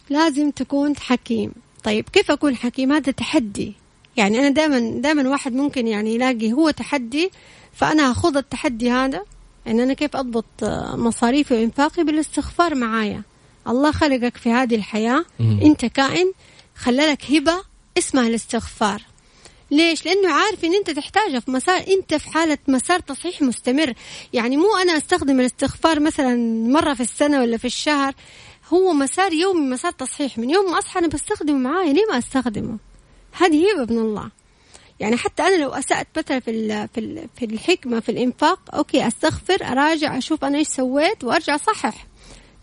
[0.09, 1.51] لازم تكون حكيم.
[1.83, 3.73] طيب كيف أكون حكيم؟ هذا تحدي.
[4.17, 7.31] يعني أنا دائما دائما واحد ممكن يعني يلاقي هو تحدي
[7.73, 9.23] فأنا اخوض التحدي هذا.
[9.67, 13.21] ان أنا كيف أضبط آه، مصاريفي وإنفاقي؟ بالاستغفار معايا.
[13.67, 15.25] الله خلقك في هذه الحياة.
[15.39, 16.31] أنت كائن
[16.75, 17.63] خلالك هبة
[17.97, 19.01] اسمها الاستغفار.
[19.71, 23.93] ليش؟ لأنه عارف إن أنت تحتاجه في مسار أنت في حالة مسار تصحيح مستمر
[24.33, 26.35] يعني مو أنا أستخدم الاستغفار مثلا
[26.69, 28.13] مرة في السنة ولا في الشهر
[28.73, 32.77] هو مسار يومي مسار تصحيح من يوم ما أصحى أنا بستخدمه معايا ليه ما أستخدمه؟
[33.31, 34.31] هذه هبة من الله
[34.99, 40.17] يعني حتى أنا لو أسأت مثلا في في في الحكمة في الإنفاق okay أستغفر أراجع
[40.17, 42.07] أشوف أنا إيش سويت وأرجع أصحح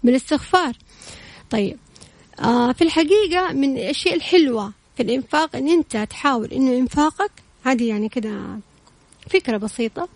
[0.05, 0.73] بالاستغفار
[1.51, 1.79] طيب
[2.41, 7.31] آه في الحقيقة من الأشياء الحلوة في الإنفاق إن أنت تحاول إنه إنفاقك
[7.65, 8.59] هذه يعني كده
[9.31, 10.09] فكرة بسيطة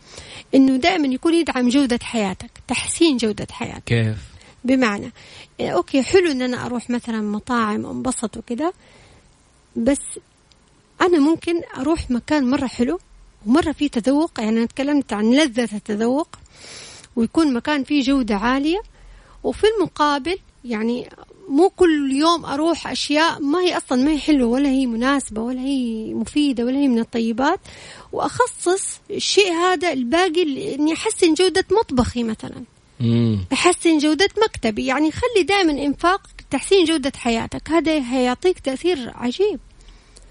[0.54, 4.18] إنه دائما يكون يدعم جودة حياتك تحسين جودة حياتك كيف؟
[4.64, 5.12] بمعنى
[5.60, 8.72] أوكي حلو إن أنا أروح مثلا مطاعم أنبسط وكده
[9.76, 10.00] بس
[11.00, 13.00] أنا ممكن أروح مكان مرة حلو
[13.46, 16.28] ومرة فيه تذوق يعني أنا تكلمت عن لذة التذوق
[17.16, 18.78] ويكون مكان فيه جودة عالية
[19.44, 21.08] وفي المقابل يعني
[21.48, 25.60] مو كل يوم أروح أشياء ما هي أصلا ما هي حلوة ولا هي مناسبة ولا
[25.60, 27.60] هي مفيدة ولا هي من الطيبات.
[28.12, 32.64] وأخصص الشيء هذا الباقي إني احسن جودة مطبخي مثلا.
[33.00, 33.38] مم.
[33.52, 34.86] احسن جودة مكتبي.
[34.86, 36.20] يعني خلي دائما إنفاق
[36.50, 37.70] تحسين جودة حياتك.
[37.70, 39.60] هذا هيعطيك تأثير عجيب.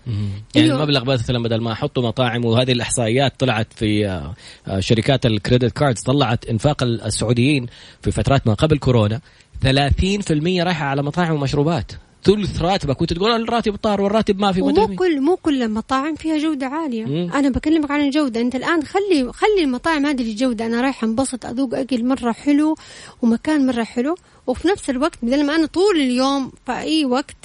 [0.08, 0.76] يعني أيوه.
[0.76, 4.36] المبلغ مثلا بدل ما أحطه مطاعم وهذه الإحصائيات طلعت في آه،
[4.68, 7.68] آه، شركات الكريدت كاردز طلعت إنفاق السعوديين
[8.02, 9.22] في فترات ما قبل كورونا.
[9.64, 11.92] 30% رايحة على مطاعم ومشروبات.
[12.24, 13.02] ثلث راتبك.
[13.02, 17.06] وانت تقول الراتب طار والراتب ما في مو كل مو كل المطاعم فيها جودة عالية.
[17.06, 17.32] مم.
[17.34, 18.42] أنا بكلمك عن الجودة.
[18.42, 22.76] أنت الآن خلي خلي المطاعم هذه الجوده أنا رايحه انبسط أذوق أكل مرة حلو
[23.22, 24.16] ومكان مرة حلو.
[24.48, 27.36] وفي نفس الوقت بدل ما أنا طول اليوم في أي وقت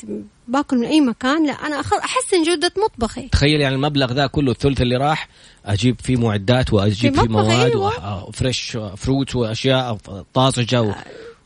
[0.48, 3.28] باكل من أي مكان لا أنا احسن جودة مطبخي.
[3.28, 5.28] تخيل يعني المبلغ ذا كله الثلث اللي راح
[5.66, 8.28] أجيب فيه معدات وأجيب فيه مواد أيوة.
[8.28, 9.98] و fresh fruit وأشياء
[10.34, 10.94] طازجه.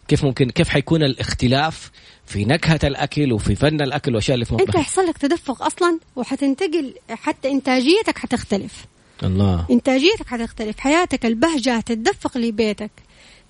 [0.09, 1.91] كيف ممكن كيف حيكون الاختلاف
[2.27, 5.99] في نكهة الأكل وفي فن الأكل والاشياء اللي في مطبخ؟ انت يحصل لك تدفق أصلا
[6.17, 8.87] وحتنتقل حتى إنتاجيتك حتختلف.
[9.23, 9.67] الله.
[9.71, 12.91] إنتاجيتك حتختلف حياتك البهجة تتدفق لبيتك.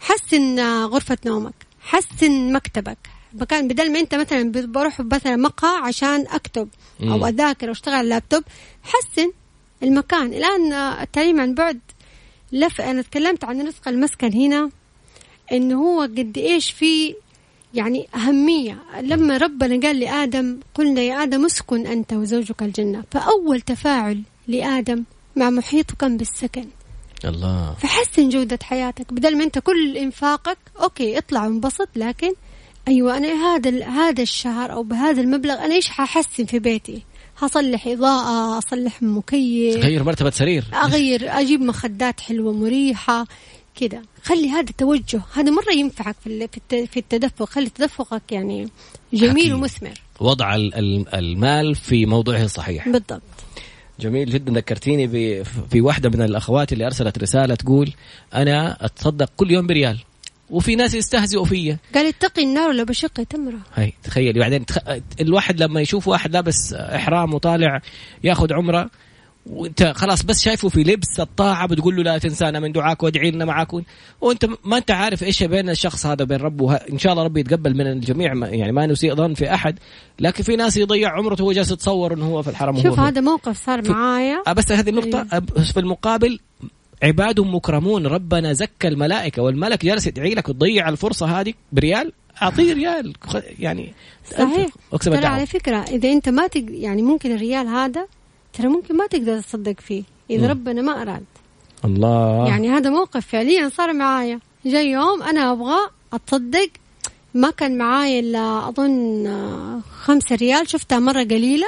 [0.00, 2.98] حسن غرفة نومك حسن مكتبك.
[3.34, 6.68] مكان بدل ما انت مثلا بروح مثلا مقهى عشان أكتب
[7.02, 8.42] أو أذاكر أو أشتغل على اللابتوب
[8.82, 9.32] حسن
[9.82, 10.26] المكان.
[10.26, 11.80] الآن التعليم عن بعد
[12.52, 14.70] لف أنا تكلمت عن رزق المسكن هنا.
[15.52, 17.14] انه هو قد إيش في
[17.74, 18.78] يعني أهمية.
[19.00, 23.04] لما ربنا قال لآدم قلنا يا آدم اسكن أنت وزوجك الجنة.
[23.10, 25.04] فأول تفاعل لآدم
[25.36, 26.64] مع محيطه كان بالسكن.
[27.24, 27.74] الله.
[27.74, 29.12] فحسن جودة حياتك.
[29.12, 32.32] بدل ما أنت كل إنفاقك أوكي اطلع وانبسط لكن
[32.88, 37.02] أيوة أنا هذا هذا الشهر أو بهذا المبلغ أنا إيش ححسن في بيتي؟
[37.38, 40.64] هصلح إضاءة أصلح مكيف غير مرتبة سرير.
[40.74, 43.26] أغير أجيب مخدات حلوة مريحة.
[43.76, 46.48] كذا خلي هذا التوجه هذا مرة ينفعك في
[46.86, 47.48] في التدفق.
[47.48, 48.68] خلي تدفقك يعني
[49.12, 49.52] جميل حكي.
[49.52, 50.00] ومثمر.
[50.20, 50.54] وضع
[51.14, 52.88] المال في موضعه الصحيح.
[52.88, 53.22] بالضبط.
[54.00, 54.52] جميل جدا.
[54.52, 55.08] ذكرتيني
[55.70, 57.92] في واحدة من الأخوات اللي أرسلت رسالة تقول
[58.34, 59.98] أنا أتصدق كل يوم بريال
[60.50, 61.78] وفي ناس يستهزئوا فيا.
[61.94, 63.58] قال اتقي النار ولا بشق تمرة.
[63.74, 64.78] هاي تخيلي بعدين تخ...
[65.20, 67.80] الواحد لما يشوف واحد لابس إحرام وطالع
[68.24, 68.90] ياخذ عمرة
[69.50, 73.44] وانت خلاص بس شايفه في لبس الطاعة بتقول له لا تنسانا من دعاك وادعي لنا
[73.44, 73.68] معاك.
[74.20, 76.74] وانت ما انت عارف إيش بين الشخص هذا وبين ربه.
[76.74, 79.78] إن شاء الله ربي يتقبل من الجميع يعني ما نسيء ظن في أحد.
[80.20, 83.66] لكن في ناس يضيع عمرته وهو جالس يتصور إنه هو في الحرم شوف هذا موقف
[83.66, 84.42] صار معايا.
[84.46, 85.46] آه، بس هذه النقطة أيوه.
[85.72, 86.38] في المقابل
[87.02, 93.12] عباد مكرمون ربنا زكى الملائكة والملك جالس يدعي لك وتضيع الفرصة هذه بريال؟ أعطيه ريال.
[93.58, 93.94] يعني
[94.30, 94.68] صحيح.
[95.00, 96.64] ترى على فكرة إذا أنت ما تق...
[96.68, 98.06] يعني ممكن الريال هذا
[98.58, 100.50] ترى ممكن ما تقدر تصدق فيه إذا م.
[100.50, 101.24] ربنا ما أراد.
[101.84, 102.48] الله.
[102.48, 104.40] يعني هذا موقف فعليا صار معايا.
[104.66, 105.78] جاي يوم أنا أبغى
[106.12, 106.68] أتصدق
[107.34, 111.66] ما كان معايا إلا أظن خمسة ريال شفتها مرة قليلة.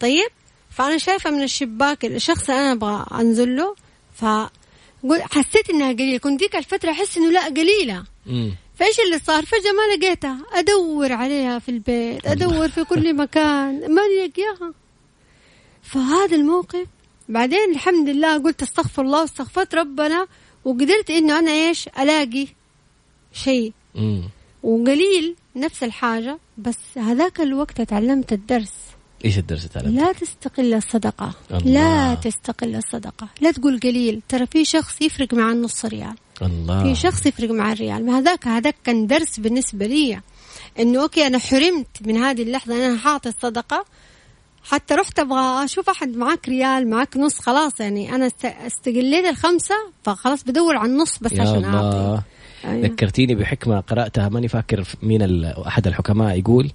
[0.00, 0.28] طيب
[0.70, 3.74] فأنا شايفة من الشباك الشخص اللي أنا أبغى أنزل له.
[4.14, 4.24] ف
[5.20, 6.18] حسيت إنها قليلة.
[6.18, 8.04] كنت ذيك الفترة أحس إنه لا قليلة.
[8.74, 10.38] فإيش اللي صار؟ فجأة ما لقيتها.
[10.52, 13.94] أدور عليها في البيت أدور في كل مكان.
[13.94, 14.72] ما لقيها
[15.82, 16.86] فهذا الموقف
[17.28, 20.26] بعدين الحمد لله قلت استغفر الله واستغفرت ربنا
[20.64, 22.46] وقدرت إنه أنا إيش؟ ألاقي
[23.32, 23.72] شيء.
[24.62, 28.72] وقليل نفس الحاجة بس هذاك الوقت تعلمت الدرس.
[29.24, 31.34] إيش الدرس تعلمت؟ لا تستقل الصدقة.
[31.50, 31.72] الله.
[31.72, 33.28] لا تستقل الصدقة.
[33.40, 34.22] لا تقول قليل.
[34.28, 36.14] ترى في شخص يفرق مع النص ريال.
[36.42, 36.82] الله.
[36.82, 38.06] في شخص يفرق مع الريال.
[38.06, 40.20] ما هذاك هذاك كان درس بالنسبة لي.
[40.78, 43.84] إنه okay أنا حرمت من هذه اللحظة أنا حاطي الصدقة
[44.64, 50.44] حتى رحت أبغى أشوف أحد معاك ريال معاك نص خلاص يعني أنا استقليت الخمسة فخلاص
[50.44, 52.22] بدور على النص بس عشان أعطي.
[52.64, 52.86] أيوة.
[52.86, 56.70] ذكرتيني بحكمة قرأتها ماني فاكر مين أحد الحكماء يقول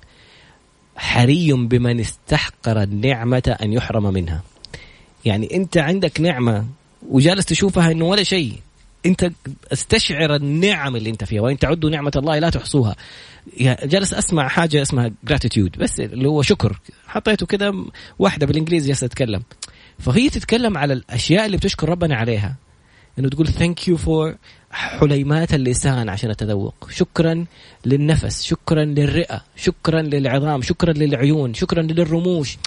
[0.95, 4.41] حري بمن استحقر النعمة أن يحرم منها.
[5.25, 6.65] يعني أنت عندك نعمة
[7.09, 8.53] وجالس تشوفها إنه ولا شيء.
[9.05, 9.31] أنت
[9.73, 12.95] استشعر النعم اللي أنت فيها وإن تعدوا نعمة الله لا تحصوها.
[13.83, 16.79] جالس أسمع حاجة اسمها جراتيتيود بس اللي هو شكر.
[17.07, 17.73] حطيته كذا
[18.19, 19.43] واحدة بالإنجليزي جالسه تتكلم
[19.99, 22.55] فهي تتكلم على الأشياء اللي بتشكر ربنا عليها.
[23.19, 24.35] إنه تقول thank you for
[24.71, 26.89] حليمات اللسان عشان أتذوق.
[26.91, 27.45] شكرا
[27.85, 32.57] للنفس شكرا للرئة شكرا للعظام شكرا للعيون شكرا للرموش.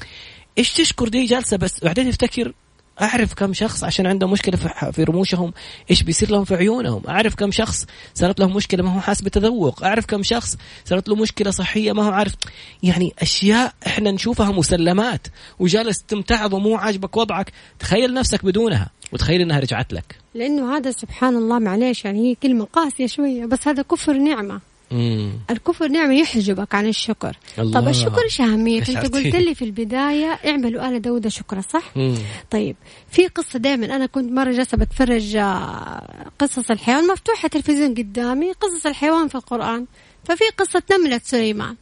[0.59, 2.53] إيش تشكر دي جالسة بس؟ بعدين تفتكر
[3.01, 4.57] أعرف كم شخص عشان عنده مشكلة
[4.93, 5.53] في رموشهم
[5.91, 9.85] إيش بيصير لهم في عيونهم؟ أعرف كم شخص صارت له مشكلة ما هو حاسس بالتذوق
[9.85, 12.35] أعرف كم شخص صارت له مشكلة صحية ما هو عارف؟
[12.83, 15.27] يعني أشياء إحنا نشوفها مسلمات
[15.59, 20.17] وجالس تمتعض ومو عاجبك وضعك تخيل نفسك بدونها وتخيل إنها رجعت لك.
[20.35, 24.70] لأنه هذا سبحان الله معليش يعني هي كلمة قاسية شوية بس هذا كفر نعمة.
[24.91, 25.33] مم.
[25.51, 27.37] الكفر نعمة يحجبك عن الشكر.
[27.59, 27.81] الله.
[27.81, 32.15] طب الشكر إيش أهميته انت قلت لي في البداية اعملوا آل داود شكرا صح؟ مم.
[32.51, 32.77] طيب
[33.11, 33.97] في قصة دائما.
[33.97, 39.87] أنا كنت مرة جالسة بتفرج آه، قصص الحيوان مفتوحة تلفزيون قدامي قصص الحيوان في القرآن.
[40.25, 41.77] ففي قصة نملة سليمان.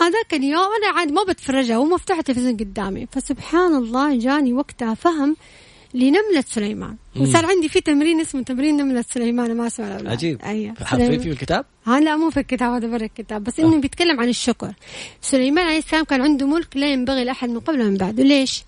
[0.00, 3.06] هذاك اليوم أنا عاد ما بتفرجها هو مفتوح التلفزيون قدامي.
[3.12, 5.36] فسبحان الله جاني وقتها فهم
[5.94, 6.96] لنملة سليمان.
[7.16, 10.42] وصار عندي في تمرين اسمه تمرين نملة سليمان ما اسمه الأولاد عجيب.
[10.42, 10.74] أيوة.
[10.84, 13.44] حاطين فيه الكتاب؟ ها لا مو في الكتاب هذا برا الكتاب.
[13.44, 13.80] بس إنه آه.
[13.80, 14.72] بيتكلم عن الشكر.
[15.22, 18.22] سليمان عليه السلام كان عنده ملك لا ينبغي لأحد من قبله ومن بعده.
[18.22, 18.64] ليش؟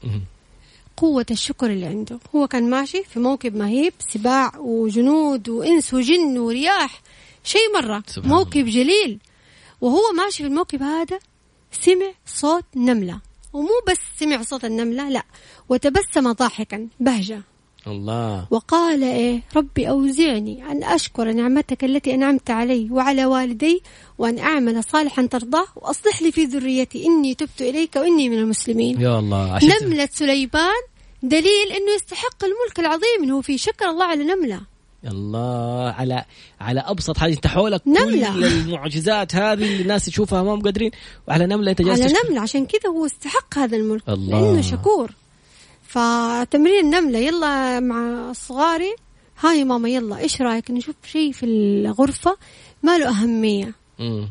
[0.97, 2.19] قوة الشكر اللي عنده.
[2.37, 7.03] هو كان ماشي في موكب مهيب سباع وجنود وإنس وجن ورياح.
[7.45, 8.03] شيء مرة.
[8.17, 9.19] موكب جليل.
[9.81, 11.19] وهو ماشي في الموكب هذا
[11.73, 13.21] سمع صوت نملة.
[13.53, 15.23] ومو بس سمع صوت النملة لا
[15.69, 17.43] وتبسم ضاحكا بهجة.
[17.87, 18.47] الله.
[18.51, 23.83] وقال إيه ربي أوزعني أن أشكر نعمتك التي أنعمت علي وعلى والدي
[24.19, 27.07] وأن أعمل صالحا ترضاه وأصلح لي في ذريتي.
[27.07, 29.01] إني تبت إليك وإني من المسلمين.
[29.01, 30.83] يا الله نملة سليمان
[31.23, 34.72] دليل أنه يستحق الملك العظيم أنه في شكر الله على نملة.
[35.07, 36.25] الله على
[36.61, 38.33] على أبسط حاجة أنت حولك نملة.
[38.33, 40.91] كل المعجزات هذه اللي الناس تشوفها ما قادرين
[41.29, 44.41] وعلى نملة أنت جالس على نملة عشان كذا هو استحق هذا الملك الله.
[44.41, 45.11] لأنه شكور.
[45.83, 48.95] فتمرين النملة يلا مع صغاري.
[49.41, 52.37] هاي ماما يلا إيش رأيك؟ نشوف شيء في الغرفة
[52.83, 53.75] ما له أهمية.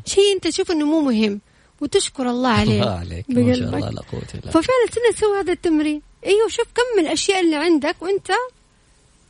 [0.06, 1.40] شيء أنت تشوف إنه مو مهم
[1.80, 2.82] وتشكر الله عليه.
[2.82, 6.02] الله عليك ما شاء الله لا قوة إلا ففعلا تسوي هذا التمرين.
[6.26, 8.30] أيوه شوف كم الأشياء اللي عندك وأنت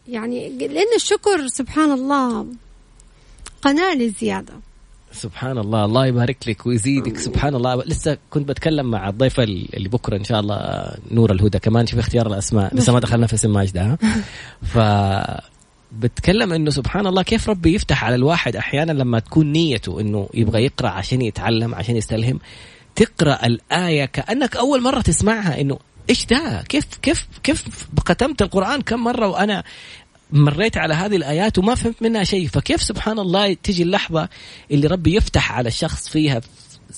[0.09, 2.47] يعني لأن الشكر سبحان الله
[3.63, 4.55] قناة للزيادة
[5.13, 7.19] سبحان الله الله يبارك لك ويزيدك.
[7.19, 7.75] سبحان الله.
[7.75, 11.87] لسه كنت بتكلم مع الضيفة اللي بكرة إن شاء الله نور الهدى كمان.
[11.87, 12.77] في اختيار الأسماء.
[12.77, 13.99] لسه ما دخلنا في اسم ماجدة
[14.73, 14.79] ف
[15.93, 20.65] بتكلم إنه سبحان الله كيف ربي يفتح على الواحد أحيانا لما تكون نيته إنه يبغى
[20.65, 22.39] يقرأ عشان يتعلم عشان يستلهم
[22.97, 25.79] تقرأ الآية كأنك أول مرة تسمعها إنه
[26.11, 27.65] إيش ده كيف كيف كيف
[28.09, 29.65] ختمت القرآن كم مرة وأنا
[30.33, 34.29] مريت على هذه الآيات وما فهمت منها شيء؟ فكيف سبحان الله تجي اللحظة
[34.71, 36.41] اللي ربي يفتح على الشخص فيها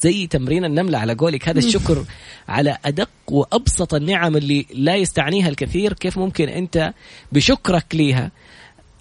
[0.03, 2.05] زي تمرين النملة على قولك؟ هذا الشكر
[2.49, 5.93] على أدق وأبسط النعم اللي لا يستعنيها الكثير.
[5.93, 6.93] كيف ممكن أنت
[7.33, 8.31] بشكرك ليها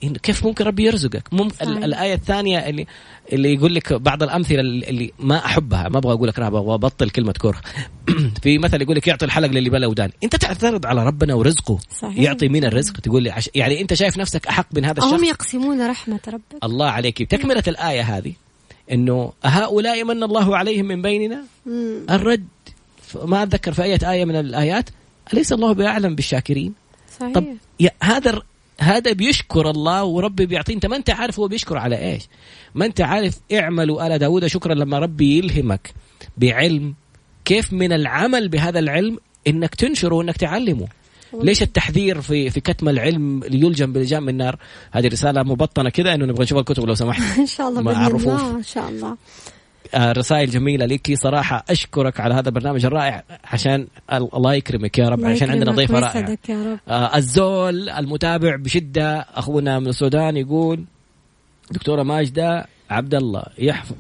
[0.10, 2.88] كيف ممكن ربي يرزقك؟ مم الآية الثانية اللي
[3.34, 7.34] اللي يقول لك بعض الأمثلة اللي ما أحبها ما أبغى أقول لك أبغى أبطل كلمة
[7.34, 7.62] كره.
[8.44, 10.10] في مثل يقول لك يعطي الحلق للي بلا ودان.
[10.24, 11.80] أنت تعترض على ربنا ورزقه.
[12.02, 12.20] صحيح.
[12.20, 13.00] يعطي من الرزق.
[13.00, 13.50] تقول لي عش...
[13.56, 16.64] يعني أنت شايف نفسك أحق من هذا الشخص؟ هم يقسمون رحمة ربك.
[16.64, 17.32] الله عليك.
[17.32, 18.34] تكملة الآية هذه
[18.92, 22.06] إنه هؤلاء من الله عليهم من بيننا؟ مم.
[22.10, 22.48] الرد.
[23.24, 24.90] ما أتذكر في أي آية من الآيات.
[25.34, 26.74] أليس الله بأعلم بالشاكرين؟
[27.20, 27.34] صحيح.
[27.34, 27.46] طب
[27.80, 28.42] يا هذا
[28.80, 32.24] هذا بيشكر الله وربي بيعطيه انت ما أنت عارف هو بيشكر على إيش؟
[32.76, 35.94] ما أنت عارف اعملوا آل داود شكرا لما ربي يلهمك
[36.38, 36.94] بعلم.
[37.46, 39.18] كيف من العمل بهذا العلم
[39.48, 40.88] إنك تنشره وإنك تعلمه؟
[41.34, 44.56] ليش التحذير في في كتم العلم ليلجم بلجام النار؟
[44.92, 47.22] هذه رسالة مبطنة كده إنه نبغى نشوف الكتب لو سمحت.
[47.40, 49.18] إن شاء الله بإذن الله إن شاء الله.
[49.96, 53.24] رسائل جميلة لك صراحة أشكرك على هذا البرنامج الرائع.
[53.44, 55.26] عشان الله يكرمك يا رب.
[55.26, 56.38] عشان عندنا ضيفة رائعة.
[56.50, 56.80] يا رب.
[56.88, 60.84] آه، الزول المتابع بشدة أخونا من السودان يقول
[61.72, 63.96] دكتورة ماجدة عبد الله يحفظ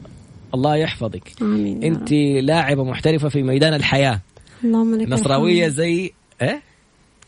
[0.53, 1.31] الله يحفظك.
[1.41, 2.11] آمين أنت
[2.43, 4.19] لاعبة محترفة في ميدان الحياة.
[4.63, 6.11] اللهم لك نصراوية زي
[6.41, 6.61] إيه؟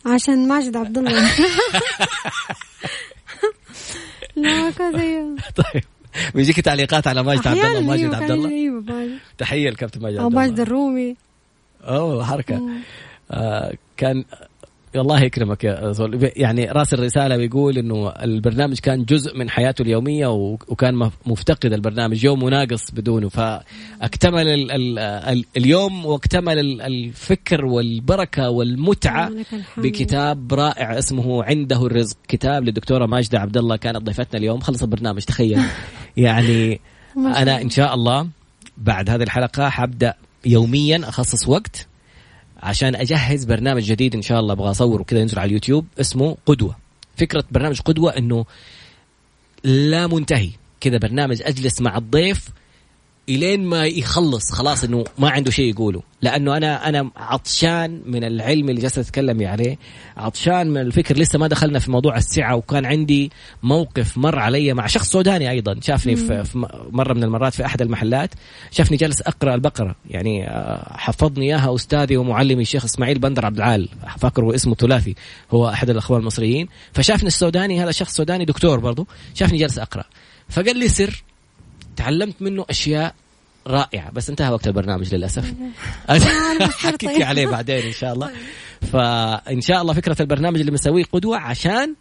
[0.05, 1.11] عشان ماجد عبد الله
[4.35, 5.83] لا كذا طيب.
[6.35, 7.81] بيجيك تعليقات على ماجد عبد الله.
[7.81, 8.49] ماجد عبد الله.
[8.49, 8.83] أيوه
[9.37, 11.15] تحية لكابتن ماجد عبد الله ماجد الرومي.
[11.81, 12.61] أوه حركة.
[13.31, 14.25] آه كان
[14.97, 16.31] الله يكرمك يا زول.
[16.35, 20.27] يعني راس الرسالة بيقول إنه البرنامج كان جزء من حياته اليومية
[20.67, 22.25] وكان مفتقد البرنامج.
[22.25, 23.29] يوم وناقص بدونه.
[23.29, 29.31] فاكتمل ال ال ال اليوم واكتمل الفكر والبركة والمتعة
[29.77, 32.17] بكتاب رائع اسمه عنده الرزق.
[32.27, 34.59] كتاب للدكتورة ماجدة عبد الله كانت ضيفتنا اليوم.
[34.59, 35.61] خلص البرنامج تخيل.
[36.17, 36.79] يعني
[37.17, 38.27] أنا إن شاء الله
[38.77, 40.13] بعد هذه الحلقة حبدأ
[40.45, 41.87] يوميا أخصص وقت
[42.65, 46.75] عشان أجهز برنامج جديد إن شاء الله أبغى اصوره كذا ينزل على اليوتيوب اسمه قدوة.
[47.17, 48.45] فكرة برنامج قدوة إنه
[49.63, 50.49] لا منتهي.
[50.81, 52.49] كذا برنامج أجلس مع الضيف
[53.29, 56.01] إلين ما يخلص خلاص إنه ما عنده شيء يقوله.
[56.21, 59.77] لأنه أنا أنا عطشان من العلم اللي جالسه تتكلمي عليه
[60.17, 61.17] عطشان من الفكر.
[61.17, 63.31] لسه ما دخلنا في موضوع السعة وكان عندي
[63.63, 65.79] موقف مر علي مع شخص سوداني أيضا.
[65.81, 68.29] شافني في, في مرة من المرات في أحد المحلات.
[68.71, 69.95] شافني جالس أقرأ البقرة.
[70.09, 73.89] يعني آه، حفظني إياها أستاذي ومعلمي الشيخ إسماعيل بندر عبد العال.
[74.17, 75.15] فاكره اسمه ثلاثي.
[75.51, 76.67] هو أحد الأخوان المصريين.
[76.93, 80.03] فشافني السوداني هذا شخص سوداني دكتور برضه شافني جالس أقرأ.
[80.49, 81.23] فقال لي سر.
[81.95, 83.15] تعلمت منه أشياء
[83.67, 84.11] رائعة.
[84.11, 85.53] بس انتهى وقت البرنامج للأسف.
[86.83, 88.31] حكيك عليه بعدين إن شاء الله.
[88.81, 91.95] فإن شاء الله فكرة البرنامج اللي بنسويه قدوة عشان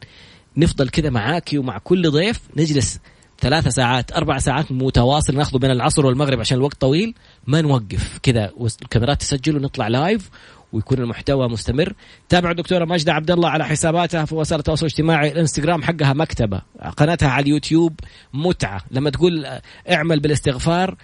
[0.57, 3.01] نفضل كذا معاكي ومع كل ضيف نجلس
[3.41, 7.15] ثلاثة ساعات أربع ساعات متواصل ناخذه بين العصر والمغرب عشان الوقت طويل.
[7.47, 8.19] ما نوقف.
[8.23, 10.31] كذا والكاميرات تسجل ونطلع live
[10.75, 11.93] ويكون المحتوى مستمر.
[12.29, 16.63] تابعوا الدكتورة ماجدة عبد الله على حساباتها في وسائل التواصل الاجتماعي الانستغرام حقها مكتبة.
[16.97, 18.01] قناتها على اليوتيوب
[18.33, 18.83] متعة.
[18.91, 19.47] لما تقول
[19.91, 20.97] اعمل بالاستغفار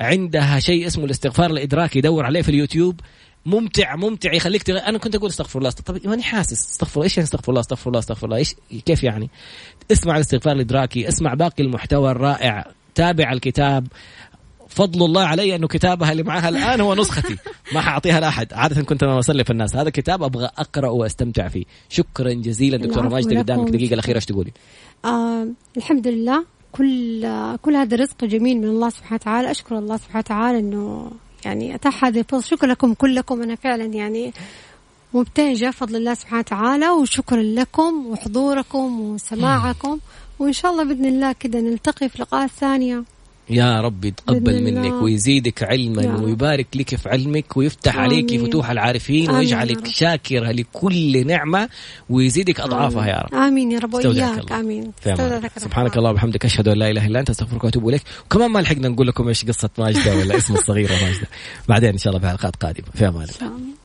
[0.00, 3.00] عندها شيء اسمه الاستغفار الإدراكي دور عليه في اليوتيوب.
[3.46, 4.32] ممتع ممتع.
[4.32, 4.78] يخليك تغ...
[4.78, 6.70] أنا كنت أقول استغفر الله طب ماني حاسس.
[6.70, 8.54] استغفر إيش يعني استغفر الله استغفر الله استغفر الله؟ إيش
[8.86, 9.30] كيف يعني؟
[9.92, 12.66] اسمع الاستغفار الإدراكي اسمع باقي المحتوى الرائع.
[12.94, 13.86] تابع الكتاب
[14.78, 17.36] فضل الله علي انه كتابها اللي معها الآن هو نسختي.
[17.72, 18.52] ما حأعطيها لأحد.
[18.52, 19.76] عادة كنت أنا أسلف الناس.
[19.76, 21.64] هذا كتاب أبغى أقرأ وأستمتع فيه.
[21.88, 24.52] شكرا جزيلا دكتورة ماجده قدامك دقيقة الأخيرة إيش تقولي
[25.04, 26.44] آه الحمد لله.
[26.72, 27.26] كل
[27.62, 29.50] كل هذا رزق جميل من الله سبحانه وتعالى.
[29.50, 31.10] أشكر الله سبحانه وتعالى إنه
[31.44, 32.46] يعني أتاح هذه الفرصة.
[32.46, 33.42] شكرا لكم كلكم.
[33.42, 34.32] أنا فعلا يعني
[35.14, 36.88] مبتهجة فضل الله سبحانه وتعالى.
[36.90, 39.98] وشكرا لكم وحضوركم وسماعكم.
[40.38, 43.04] وإن شاء الله بإذن الله كده نلتقي في لقاءات ثانية.
[43.50, 48.04] يا رب يتقبل منك ويزيدك علما ويبارك لك في علمك ويفتح آمين.
[48.12, 51.68] عليك فتوح العارفين ويجعلك شاكرة لكل نعمة
[52.10, 53.34] ويزيدك أضعافها يا رب.
[53.34, 53.94] آمين يا رب.
[53.94, 54.52] وإياك.
[54.52, 54.92] آمين.
[55.56, 56.44] سبحانك الله وبحمدك.
[56.44, 57.30] أشهد أن لا إله إلا أنت.
[57.30, 58.02] أستغفرك وأتوب إليك.
[58.26, 61.26] وكمان ما لحقنا نقول لكم إيش قصة ماجدة ولا اسم الصغيرة ماجدة
[61.68, 62.86] بعدين إن شاء الله في حلقات قادمة.
[62.94, 63.26] في أمان.
[63.42, 63.68] الله.